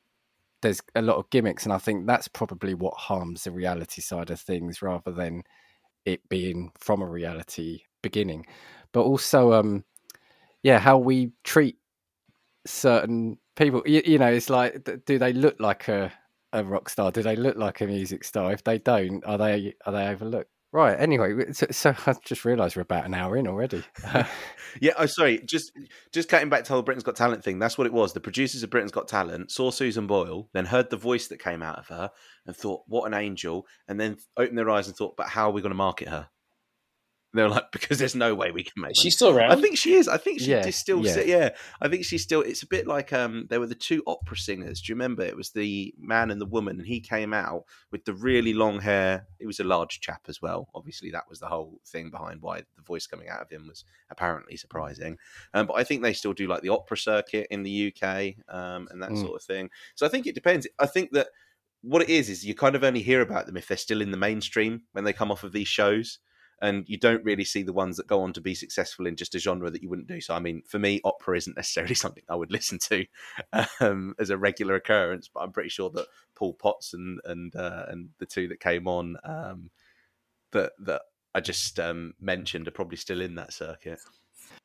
[0.62, 4.32] there's a lot of gimmicks, and I think that's probably what harms the reality side
[4.32, 5.44] of things rather than
[6.06, 8.46] it being from a reality beginning.
[8.94, 9.86] But also, um,
[10.64, 11.78] yeah, how we treat
[12.66, 13.84] certain people.
[13.86, 16.12] You, you know, it's like, do they look like a
[16.54, 17.12] a rock star?
[17.12, 18.52] Do they look like a music star?
[18.54, 20.52] If they don't, are they are they overlooked?
[20.74, 20.98] Right.
[20.98, 23.84] Anyway, so, so I just realised we're about an hour in already.
[24.80, 24.94] yeah.
[24.98, 25.42] Oh, sorry.
[25.46, 25.72] Just
[26.14, 27.60] just cutting back to the whole Britain's Got Talent thing.
[27.60, 28.14] That's what it was.
[28.14, 31.62] The producers of Britain's Got Talent saw Susan Boyle, then heard the voice that came
[31.62, 32.12] out of her,
[32.46, 35.54] and thought, "What an angel!" And then opened their eyes and thought, "But how are
[35.54, 36.30] we going to market her?"
[37.34, 38.96] They're like, because there's no way we can make.
[38.96, 39.52] She's still around.
[39.52, 40.10] I think she is.
[40.10, 41.06] I think she yeah, still.
[41.06, 41.22] Yeah.
[41.22, 42.42] yeah, I think she's still.
[42.42, 44.82] It's a bit like um, there were the two opera singers.
[44.82, 45.24] Do you remember?
[45.24, 48.82] It was the man and the woman, and he came out with the really long
[48.82, 49.28] hair.
[49.40, 50.68] He was a large chap as well.
[50.76, 53.86] Obviously, that was the whole thing behind why the voice coming out of him was
[54.10, 55.18] apparently surprising.
[55.54, 58.90] Um, but I think they still do like the opera circuit in the UK um,
[58.92, 59.22] and that mm.
[59.22, 59.70] sort of thing.
[59.96, 60.68] So I think it depends.
[60.80, 61.28] I think that
[61.82, 64.12] what it is is you kind of only hear about them if they're still in
[64.12, 66.20] the mainstream when they come off of these shows
[66.62, 69.34] and you don't really see the ones that go on to be successful in just
[69.34, 70.22] a genre that you wouldn't do.
[70.22, 73.06] So, I mean, for me, opera isn't necessarily something I would listen to
[73.80, 77.86] um, as a regular occurrence, but I'm pretty sure that Paul Potts and and uh,
[77.88, 79.72] and the two that came on um,
[80.52, 81.02] that that
[81.34, 84.00] I just um, mentioned are probably still in that circuit.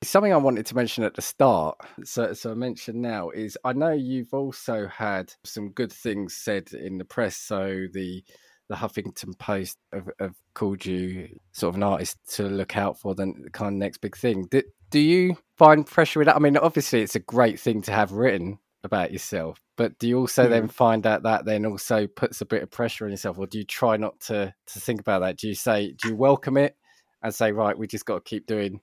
[0.03, 3.73] Something I wanted to mention at the start, so so I mentioned now is I
[3.73, 7.37] know you've also had some good things said in the press.
[7.37, 8.23] So the
[8.69, 13.15] the Huffington Post have, have, called you sort of an artist to look out for,
[13.15, 14.47] the kind of next big thing.
[14.51, 16.37] Do, do you find pressure with that?
[16.37, 20.19] I mean, obviously, it's a great thing to have written about yourself, but do you
[20.19, 20.51] also mm.
[20.51, 23.59] then find out that then also puts a bit of pressure on yourself, or do
[23.59, 25.37] you try not to to think about that?
[25.37, 26.77] Do you say, do you welcome it
[27.23, 28.81] and say, right, we just got to keep doing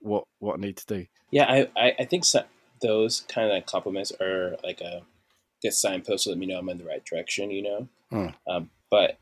[0.00, 1.06] what what I need to do?
[1.30, 2.42] Yeah, I I, I think so,
[2.80, 5.02] those kind of compliments are like a
[5.62, 7.50] good signposts to let me know I'm in the right direction.
[7.50, 7.88] You know.
[8.12, 8.34] Mm.
[8.46, 9.18] Um, but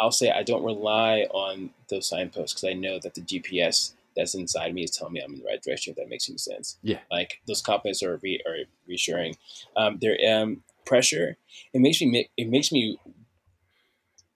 [0.00, 4.34] I'll say I don't rely on those signposts because I know that the GPS that's
[4.34, 5.92] inside me is telling me I'm in the right direction.
[5.92, 6.78] If that makes any sense.
[6.82, 6.98] Yeah.
[7.10, 8.56] Like those compliments are re- are
[8.86, 9.36] reassuring.
[9.76, 11.36] Um, there um pressure.
[11.72, 12.98] It makes me it makes me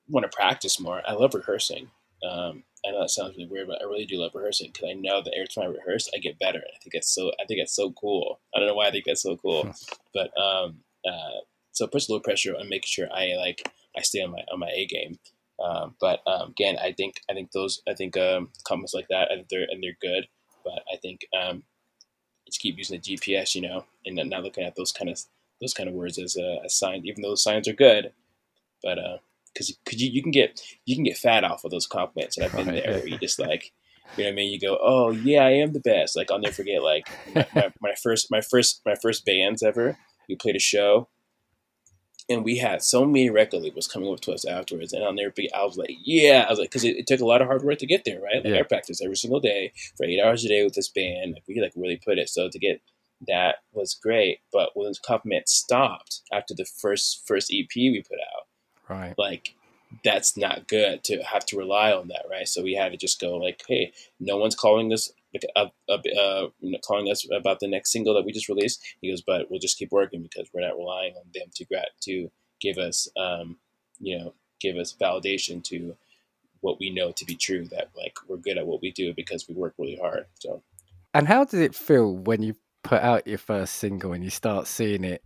[0.08, 1.02] want to practice more.
[1.06, 1.90] I love rehearsing.
[2.28, 4.92] Um, I know that sounds really weird, but I really do love rehearsing because I
[4.92, 6.58] know that every time I rehearse, I get better.
[6.58, 7.32] I think that's so.
[7.40, 8.40] I think that's so cool.
[8.54, 9.72] I don't know why I think that's so cool,
[10.12, 11.40] but um, uh,
[11.72, 14.40] so it puts a little pressure on making sure I like I stay on my
[14.52, 15.18] on my A game.
[15.62, 19.30] Um, but um, again, I think I think those I think um, comments like that,
[19.30, 20.26] I think they're and they're good.
[20.64, 21.64] But I think um,
[22.46, 25.20] just keep using the GPS, you know, and not looking at those kind of
[25.60, 28.12] those kind of words as a, a sign, even though the signs are good.
[28.82, 29.18] But uh,
[29.52, 32.44] because because you, you can get you can get fat off of those compliments, and
[32.46, 32.82] I've been Right.
[32.84, 33.72] there where you just like.
[34.18, 34.52] You know what I mean?
[34.52, 36.16] You go, oh yeah, I am the best.
[36.16, 39.96] Like I'll never forget, like my, my, my first, my first, my first bands ever.
[40.28, 41.08] We played a show,
[42.28, 45.30] and we had so many record labels coming up to us afterwards, and I'll never
[45.30, 45.52] be.
[45.52, 47.62] I was like, yeah, I was like, because it, it took a lot of hard
[47.62, 48.36] work to get there, right?
[48.44, 48.60] Like Yeah.
[48.60, 51.32] I practiced every single day for eight hours a day with this band.
[51.34, 52.28] Like we like really put it.
[52.28, 52.80] So to get
[53.28, 58.18] that was great, but when the compliment stopped after the first first EP we put
[58.18, 58.46] out,
[58.88, 59.14] Right.
[59.18, 59.54] like
[60.02, 62.48] that's not good to have to rely on that, right?
[62.48, 65.12] So we had to just go like, hey, no one's calling like,
[65.56, 66.46] uh, uh,
[66.86, 68.82] calling us about the next single that we just released.
[69.00, 71.84] He goes, but we'll just keep working because we're not relying on them to gra-
[72.02, 72.30] to
[72.60, 73.56] give us, um,
[74.00, 75.96] you know, give us validation to
[76.60, 77.66] what we know to be true.
[77.66, 80.26] That like we're good at what we do because we work really hard.
[80.38, 80.62] So
[81.14, 84.66] And how did it feel when you put out your first single and you start
[84.66, 85.22] seeing it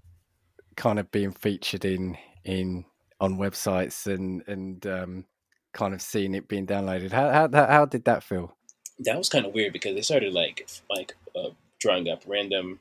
[0.76, 2.84] kind of being featured in in
[3.20, 5.24] on websites and and um,
[5.72, 7.12] kind of seeing it being downloaded?
[7.12, 8.55] How how, how did that feel?
[9.00, 12.78] That was kind of weird because they started like like uh, drawing up random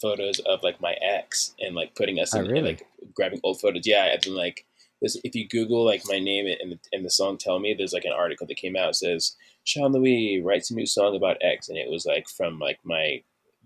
[0.00, 2.62] photos of like my ex and like putting us Oh, in really?
[2.70, 3.86] like grabbing old photos.
[3.86, 4.64] Yeah, and then like
[5.02, 5.16] this.
[5.24, 8.04] if you Google like my name and the, and the song "Tell Me," there's like
[8.04, 11.68] an article that came out that says Sean Louis writes a new song about X,
[11.68, 13.22] and it was like from like my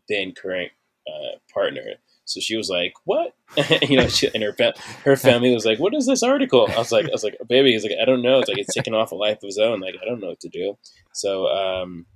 [0.09, 0.73] then current
[1.07, 1.95] uh, partner.
[2.25, 3.35] So she was like, "What?"
[3.83, 6.79] you know, she, and her fa- her family was like, "What is this article?" I
[6.79, 8.41] was like, "I was like, baby, he's like, I don't know.
[8.41, 9.81] It's like it's taking off a life of his own.
[9.81, 10.79] Like I don't know what to do."
[11.13, 12.07] So um,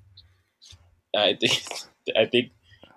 [1.16, 1.62] I think
[2.16, 2.52] I think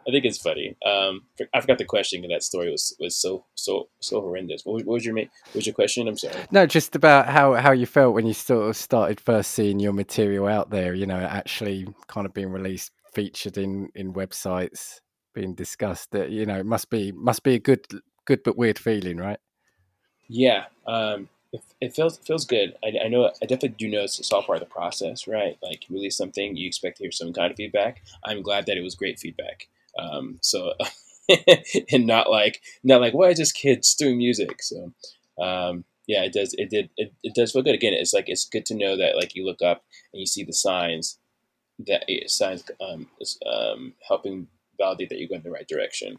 [0.08, 0.76] I think it's funny.
[0.86, 1.22] Um,
[1.54, 2.24] I forgot the question.
[2.24, 4.64] and That story was was so so so horrendous.
[4.64, 6.08] What was, what was your what was your question?
[6.08, 6.36] I'm sorry.
[6.52, 9.94] No, just about how how you felt when you sort of started first seeing your
[9.94, 10.94] material out there.
[10.94, 15.00] You know, actually kind of being released, featured in in websites,
[15.34, 16.12] being discussed.
[16.12, 17.86] That you know, it must be must be a good
[18.26, 19.40] good but weird feeling, right?
[20.28, 22.76] Yeah, um, it, it feels feels good.
[22.84, 25.58] I, I know I definitely do know it's all part of the process, right?
[25.62, 28.02] Like release something, you expect to hear some kind of feedback.
[28.24, 29.68] I'm glad that it was great feedback.
[30.00, 30.74] Um, so
[31.92, 34.64] and not like not like why is this kid doing music?
[34.64, 34.94] So
[35.42, 37.76] um, yeah, it does it did it, it does feel good.
[37.76, 40.44] Again, it's like it's good to know that like you look up and you see
[40.44, 41.18] the signs
[41.88, 43.08] that signs um,
[43.46, 44.48] um, helping
[44.78, 46.18] validate that you're going in the right direction.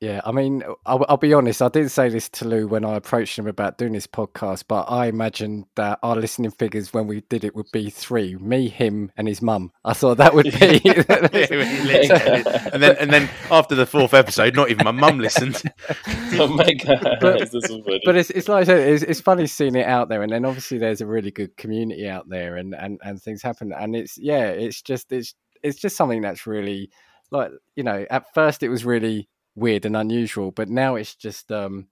[0.00, 1.60] Yeah, I mean, I'll, I'll be honest.
[1.60, 4.82] I didn't say this to Lou when I approached him about doing this podcast, but
[4.82, 9.10] I imagined that our listening figures when we did it would be three: me, him,
[9.16, 9.72] and his mum.
[9.84, 10.80] I thought that would be.
[12.72, 15.60] and then and then after the fourth episode, not even my mum listened.
[16.34, 18.00] oh my god, But- this is funny.
[18.04, 20.44] but it's it's like I said, it's, it's funny seeing it out there, and then
[20.44, 24.16] obviously there's a really good community out there, and and and things happen, and it's
[24.16, 25.34] yeah, it's just it's
[25.64, 26.88] it's just something that's really
[27.30, 31.50] like you know, at first it was really weird and unusual, but now it's just
[31.52, 31.88] um,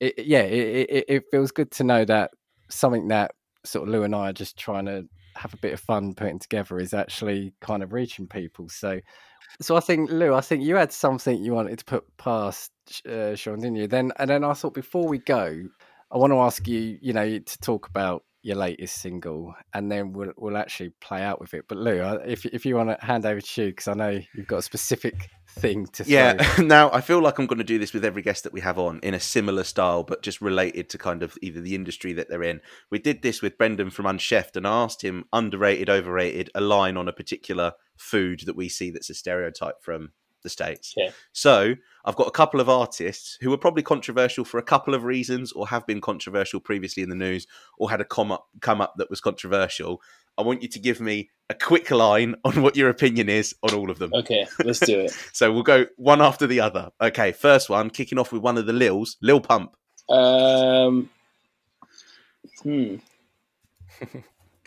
[0.00, 2.30] it, yeah, it, it it feels good to know that
[2.68, 3.32] something that
[3.64, 5.04] sort of Lou and I are just trying to
[5.36, 8.68] have a bit of fun putting together is actually kind of reaching people.
[8.68, 9.00] So.
[9.60, 12.72] So I think Lou, I think you had something you wanted to put past
[13.06, 13.86] uh, Sean, didn't you?
[13.86, 15.64] Then and then I thought before we go,
[16.10, 20.12] I want to ask you, you know, to talk about your latest single, and then
[20.12, 21.64] we'll we'll actually play out with it.
[21.68, 24.46] But Lou, if if you want to hand over to you, because I know you've
[24.46, 26.04] got a specific thing to.
[26.06, 26.44] Yeah.
[26.58, 28.78] now I feel like I'm going to do this with every guest that we have
[28.78, 32.28] on in a similar style, but just related to kind of either the industry that
[32.28, 32.60] they're in.
[32.90, 36.96] We did this with Brendan from Unchefed and I asked him underrated, overrated, a line
[36.96, 40.12] on a particular food that we see that's a stereotype from
[40.42, 40.94] the states.
[40.96, 41.10] Yeah.
[41.32, 41.74] So
[42.04, 45.52] I've got a couple of artists who are probably controversial for a couple of reasons,
[45.52, 47.46] or have been controversial previously in the news,
[47.78, 50.00] or had a come up come up that was controversial.
[50.38, 53.74] I want you to give me a quick line on what your opinion is on
[53.74, 54.12] all of them.
[54.14, 55.16] Okay, let's do it.
[55.32, 56.90] So we'll go one after the other.
[57.00, 59.76] Okay, first one, kicking off with one of the Lils, Lil Pump.
[60.08, 61.10] Um,
[62.62, 62.96] hmm.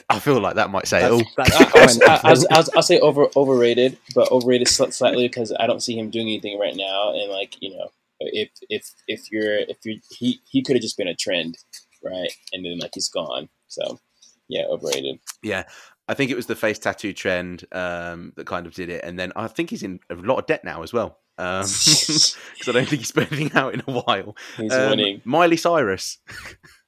[0.09, 1.23] I feel like that might say it all.
[1.35, 5.53] That's, I, that's I, I, I, I'll, I'll say over overrated, but overrated slightly because
[5.59, 7.11] I don't see him doing anything right now.
[7.13, 7.89] And like you know,
[8.19, 11.57] if if if you're if you're he he could have just been a trend,
[12.03, 12.29] right?
[12.53, 13.49] And then like he's gone.
[13.67, 13.99] So
[14.47, 15.19] yeah, overrated.
[15.41, 15.63] Yeah,
[16.07, 19.17] I think it was the face tattoo trend um, that kind of did it, and
[19.17, 21.19] then I think he's in a lot of debt now as well.
[21.37, 24.37] Because I don't think he's put anything out in a while.
[24.55, 25.21] He's Um, winning.
[25.25, 26.17] Miley Cyrus.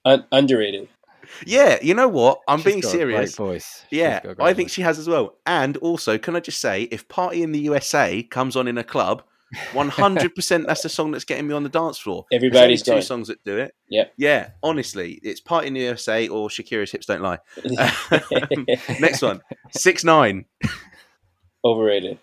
[0.06, 0.88] Un- underrated.
[1.46, 2.42] Yeah, you know what?
[2.48, 3.36] I'm She's being got a great serious.
[3.36, 3.86] voice.
[3.90, 4.74] She's Yeah, got a great I think voice.
[4.74, 5.36] she has as well.
[5.46, 8.84] And also, can I just say, if Party in the USA comes on in a
[8.84, 9.24] club,
[9.74, 12.26] 100% that's the song that's getting me on the dance floor.
[12.34, 13.74] Everybody's two songs that do it.
[13.90, 14.06] Yeah.
[14.18, 17.40] Yeah, honestly, it's Party in the USA or Shakira's Hips Don't Lie.
[19.00, 20.46] Next one, Six Nine.
[21.64, 22.18] Overrated.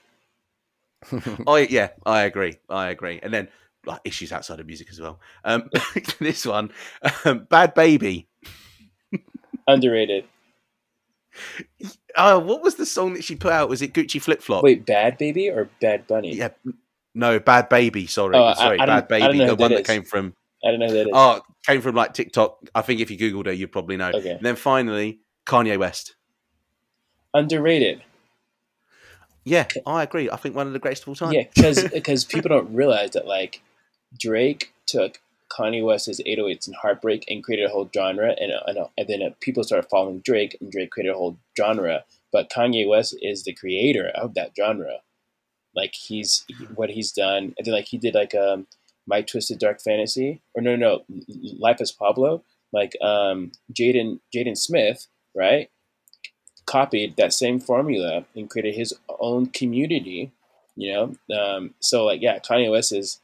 [1.47, 2.59] I yeah, I agree.
[2.69, 3.21] I agree.
[3.23, 3.49] And then
[3.87, 5.21] like issues outside of music as well.
[5.45, 5.69] Um,
[6.19, 6.71] this one,
[7.25, 8.27] um, Bhad Bhabie.
[9.67, 10.25] Underrated.
[12.17, 13.69] Oh, what was the song that she put out?
[13.69, 14.63] Was it Gucci Flip Flop?
[14.63, 16.35] Wait, Bhad Bhabie or Bad Bunny?
[16.37, 16.51] Yeah.
[17.15, 18.09] No, Bhad Bhabie.
[18.09, 19.39] Sorry, Oh, sorry, I don't- Bhad Bhabie.
[19.39, 19.87] The that one that is.
[19.87, 20.35] came from
[20.65, 21.13] I don't know who that is.
[21.13, 22.59] oh, came from like TikTok.
[22.75, 24.11] I think if you googled her, you'd probably know.
[24.15, 24.31] Okay.
[24.31, 26.15] And then finally, Kanye West.
[27.35, 28.03] Underrated.
[29.45, 30.31] Yeah, I agree.
[30.31, 31.33] I think one of the greatest of all time.
[31.33, 33.61] Yeah, because because people don't realize that like
[34.19, 35.21] Drake took
[35.57, 39.31] Kanye West's 808s and Heartbreak and created a whole genre, and and, and then uh,
[39.41, 42.05] people started following Drake, and Drake created a whole genre.
[42.33, 44.99] But Kanye West is the creator of that genre.
[45.75, 46.45] Like he's
[46.75, 48.67] what he's done, and then like he did like um
[49.07, 51.23] My Twisted Dark Fantasy, or no no, no
[51.59, 52.43] Life as Pablo,
[52.73, 55.71] like um Jaden Jaden Smith, right?
[56.67, 60.33] Copied that same formula and created his own community
[60.77, 63.21] you know um, so like yeah kanye west is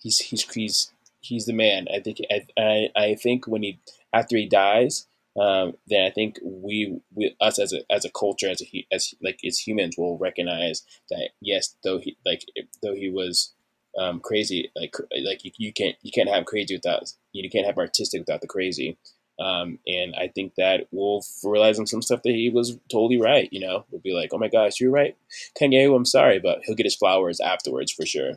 [0.00, 0.92] he's he's he's
[1.22, 3.80] he's the man i think i i, I think when he
[4.12, 5.06] after he dies
[5.40, 8.86] um, then i think we, we us as a as a culture as a hu-
[8.92, 12.44] as like as humans will recognize that yes though he like
[12.82, 13.52] though he was
[13.98, 14.94] um, crazy like
[15.24, 18.46] like you, you can't you can't have crazy without you can't have artistic without the
[18.46, 18.98] crazy
[19.40, 23.48] um, and I think that we'll realize on some stuff that he was totally right.
[23.50, 25.16] You know, we'll be like, "Oh my gosh, you're right,
[25.60, 25.94] Kanye.
[25.94, 28.34] I'm sorry, but he'll get his flowers afterwards for sure."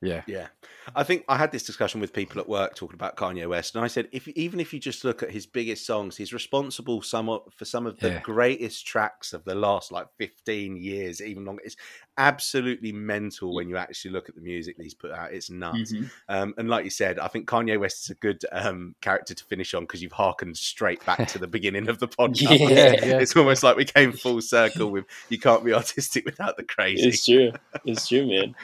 [0.00, 0.22] Yeah.
[0.26, 0.48] Yeah.
[0.94, 3.84] I think I had this discussion with people at work talking about Kanye West, and
[3.84, 7.64] I said, if even if you just look at his biggest songs, he's responsible for
[7.64, 8.20] some of the Yeah.
[8.20, 11.62] greatest tracks of the last like fifteen years, even longer.
[11.64, 11.76] It's
[12.18, 15.32] absolutely mental when you actually look at the music that he's put out.
[15.32, 15.94] It's nuts.
[16.28, 19.44] Um, and like you said, I think Kanye West is a good um, character to
[19.44, 22.58] finish on because you've harkened straight back to the beginning of the podcast.
[22.58, 23.04] Yeah.
[23.04, 23.18] Yeah.
[23.22, 27.08] It's almost like we came full circle with you can't be artistic without the crazy.
[27.08, 27.52] It's true.
[27.84, 28.54] It's true, man.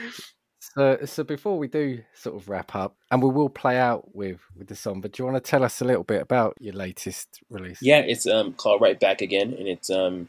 [0.79, 4.39] So, so before we do sort of wrap up, and we will play out with
[4.57, 6.73] with the song, but do you want to tell us a little bit about your
[6.73, 7.81] latest release?
[7.83, 10.29] Yeah, it's um called Right Back Again, and it's um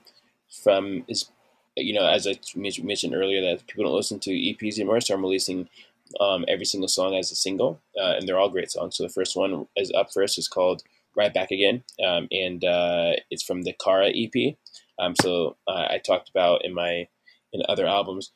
[0.64, 1.30] from is
[1.78, 5.22] you know as I mentioned earlier that people don't listen to EPs anymore, so I'm
[5.22, 5.70] releasing
[6.20, 8.98] um every single song as a single, uh, and they're all great songs.
[8.98, 10.82] So the first one is up first is called
[11.16, 14.56] Right Back Again, um, and uh, it's from the Kara EP.
[14.98, 17.08] Um, so uh, I talked about in my
[17.54, 18.32] in other albums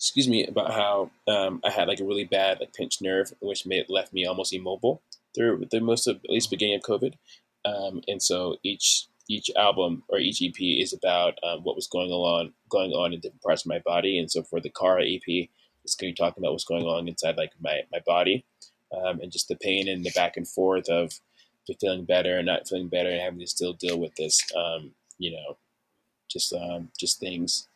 [0.00, 3.66] excuse me, about how um, I had like a really bad like pinched nerve, which
[3.66, 5.02] made left me almost immobile
[5.34, 7.14] through the most of at least beginning of COVID.
[7.66, 12.10] Um, and so each each album or each EP is about um, what was going
[12.10, 14.18] on going on in different parts of my body.
[14.18, 15.48] And so for the Kara EP,
[15.84, 18.46] it's going to be talking about what's going on inside like my my body,
[18.96, 21.12] um, and just the pain and the back and forth of
[21.78, 25.30] feeling better and not feeling better and having to still deal with this, um, you
[25.30, 25.56] know,
[26.28, 27.68] just um, just things.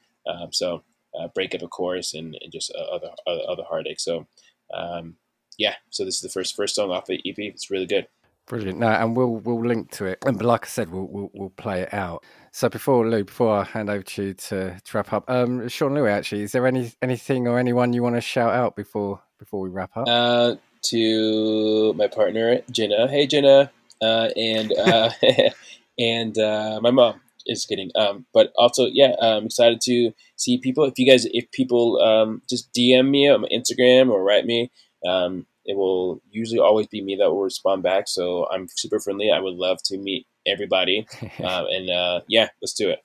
[0.51, 0.83] So
[1.19, 4.01] uh, breakup, of course, and, and just uh, other other, other heartache.
[4.01, 4.27] So,
[4.73, 5.17] um,
[5.59, 5.75] yeah.
[5.91, 7.39] So this is the first first song off the EP.
[7.39, 8.09] It's really good.
[8.47, 8.79] Brilliant.
[8.79, 10.19] No, and we'll we'll link to it.
[10.27, 12.25] And but like I said, we'll we'll, we'll play it out.
[12.53, 15.95] So before Lou, before I hand over to you to, to wrap up, um, Sean
[15.95, 19.61] Louis, actually, is there any anything or anyone you want to shout out before before
[19.61, 20.07] we wrap up?
[20.07, 23.09] Uh, to my partner Jenna.
[23.09, 23.71] Hey Jenna,
[24.03, 25.11] uh, and uh,
[25.99, 27.91] and uh, my mom is kidding.
[27.95, 30.85] Um, but also, yeah, I'm excited to see people.
[30.85, 34.71] If you guys, if people um, just DM me on Instagram or write me,
[35.07, 38.09] um, it will usually always be me that will respond back.
[38.09, 39.31] So I'm super friendly.
[39.31, 41.07] I would love to meet everybody.
[41.45, 43.01] Um, and uh, yeah, let's do it.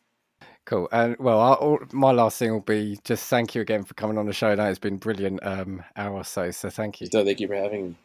[0.66, 0.88] Cool.
[0.92, 4.28] And well, I'll, my last thing will be just thank you again for coming on
[4.28, 4.54] the show.
[4.54, 6.52] Now it's been brilliant um, hour or so.
[6.52, 7.08] So thank you.
[7.12, 7.96] So thank you for having me.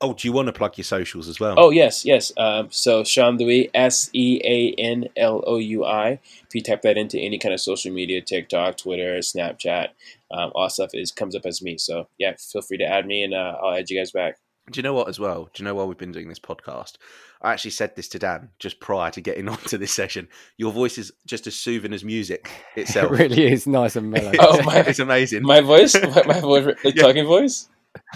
[0.00, 1.54] Oh, do you want to plug your socials as well?
[1.58, 2.32] Oh yes, yes.
[2.36, 6.20] Um, so Sean Louis, S E A N L O U I.
[6.46, 9.88] If you type that into any kind of social media, TikTok, Twitter, Snapchat,
[10.30, 11.78] um, all stuff is comes up as me.
[11.78, 14.36] So yeah, feel free to add me, and uh, I'll add you guys back.
[14.70, 15.48] Do you know what as well?
[15.54, 16.96] Do you know why we've been doing this podcast?
[17.40, 20.28] I actually said this to Dan just prior to getting onto this session.
[20.58, 23.12] Your voice is just as soothing as music itself.
[23.12, 24.32] It really is nice and mellow.
[24.38, 25.42] Oh, my- it's amazing.
[25.42, 27.02] My voice, my, my voice, the Yeah.
[27.02, 27.68] talking voice.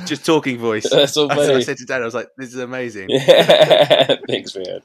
[0.06, 0.88] Just talking voice.
[0.90, 4.54] That's so I, I said to Dan, I was like, "This is amazing." Yeah, Thanks,
[4.56, 4.80] man.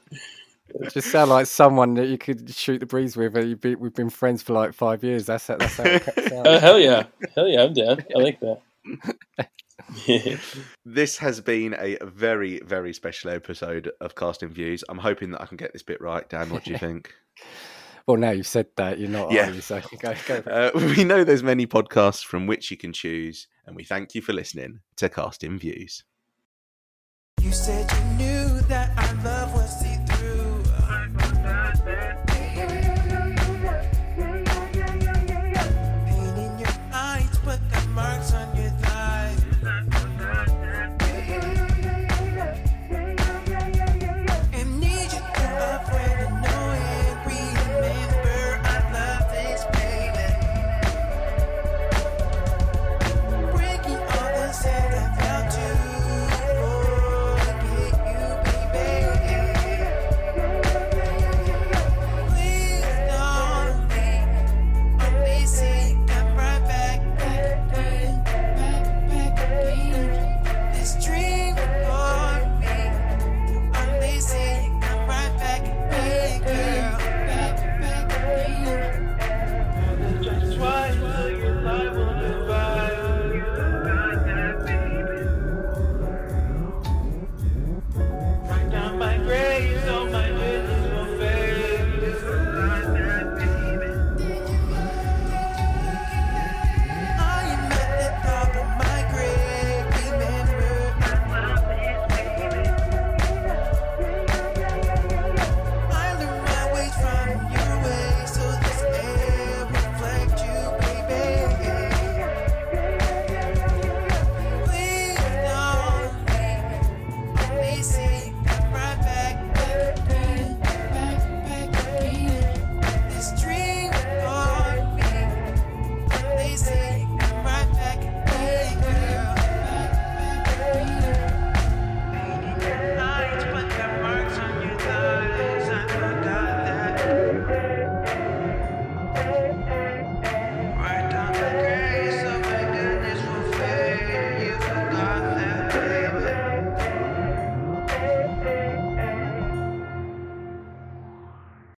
[0.70, 3.34] It just sound like someone that you could shoot the breeze with.
[3.36, 5.26] and you've been- We've been friends for like five years.
[5.26, 6.60] That's that's how it Uh, sounds.
[6.60, 8.04] hell yeah, hell yeah, I'm down.
[8.14, 8.60] I like that.
[10.84, 14.84] this has been a very, very special episode of Casting Views.
[14.88, 16.28] I'm hoping that I can get this bit right.
[16.28, 17.14] Dan, what do you think?
[18.08, 19.50] Well, now you've said that, you're not, Yeah.
[19.50, 19.60] are you?
[19.60, 20.36] So go, go.
[20.50, 24.22] Uh, we know there's many podcasts from which you can choose, and we thank you
[24.22, 26.04] for listening to Casting Views.
[27.42, 28.98] You said you knew that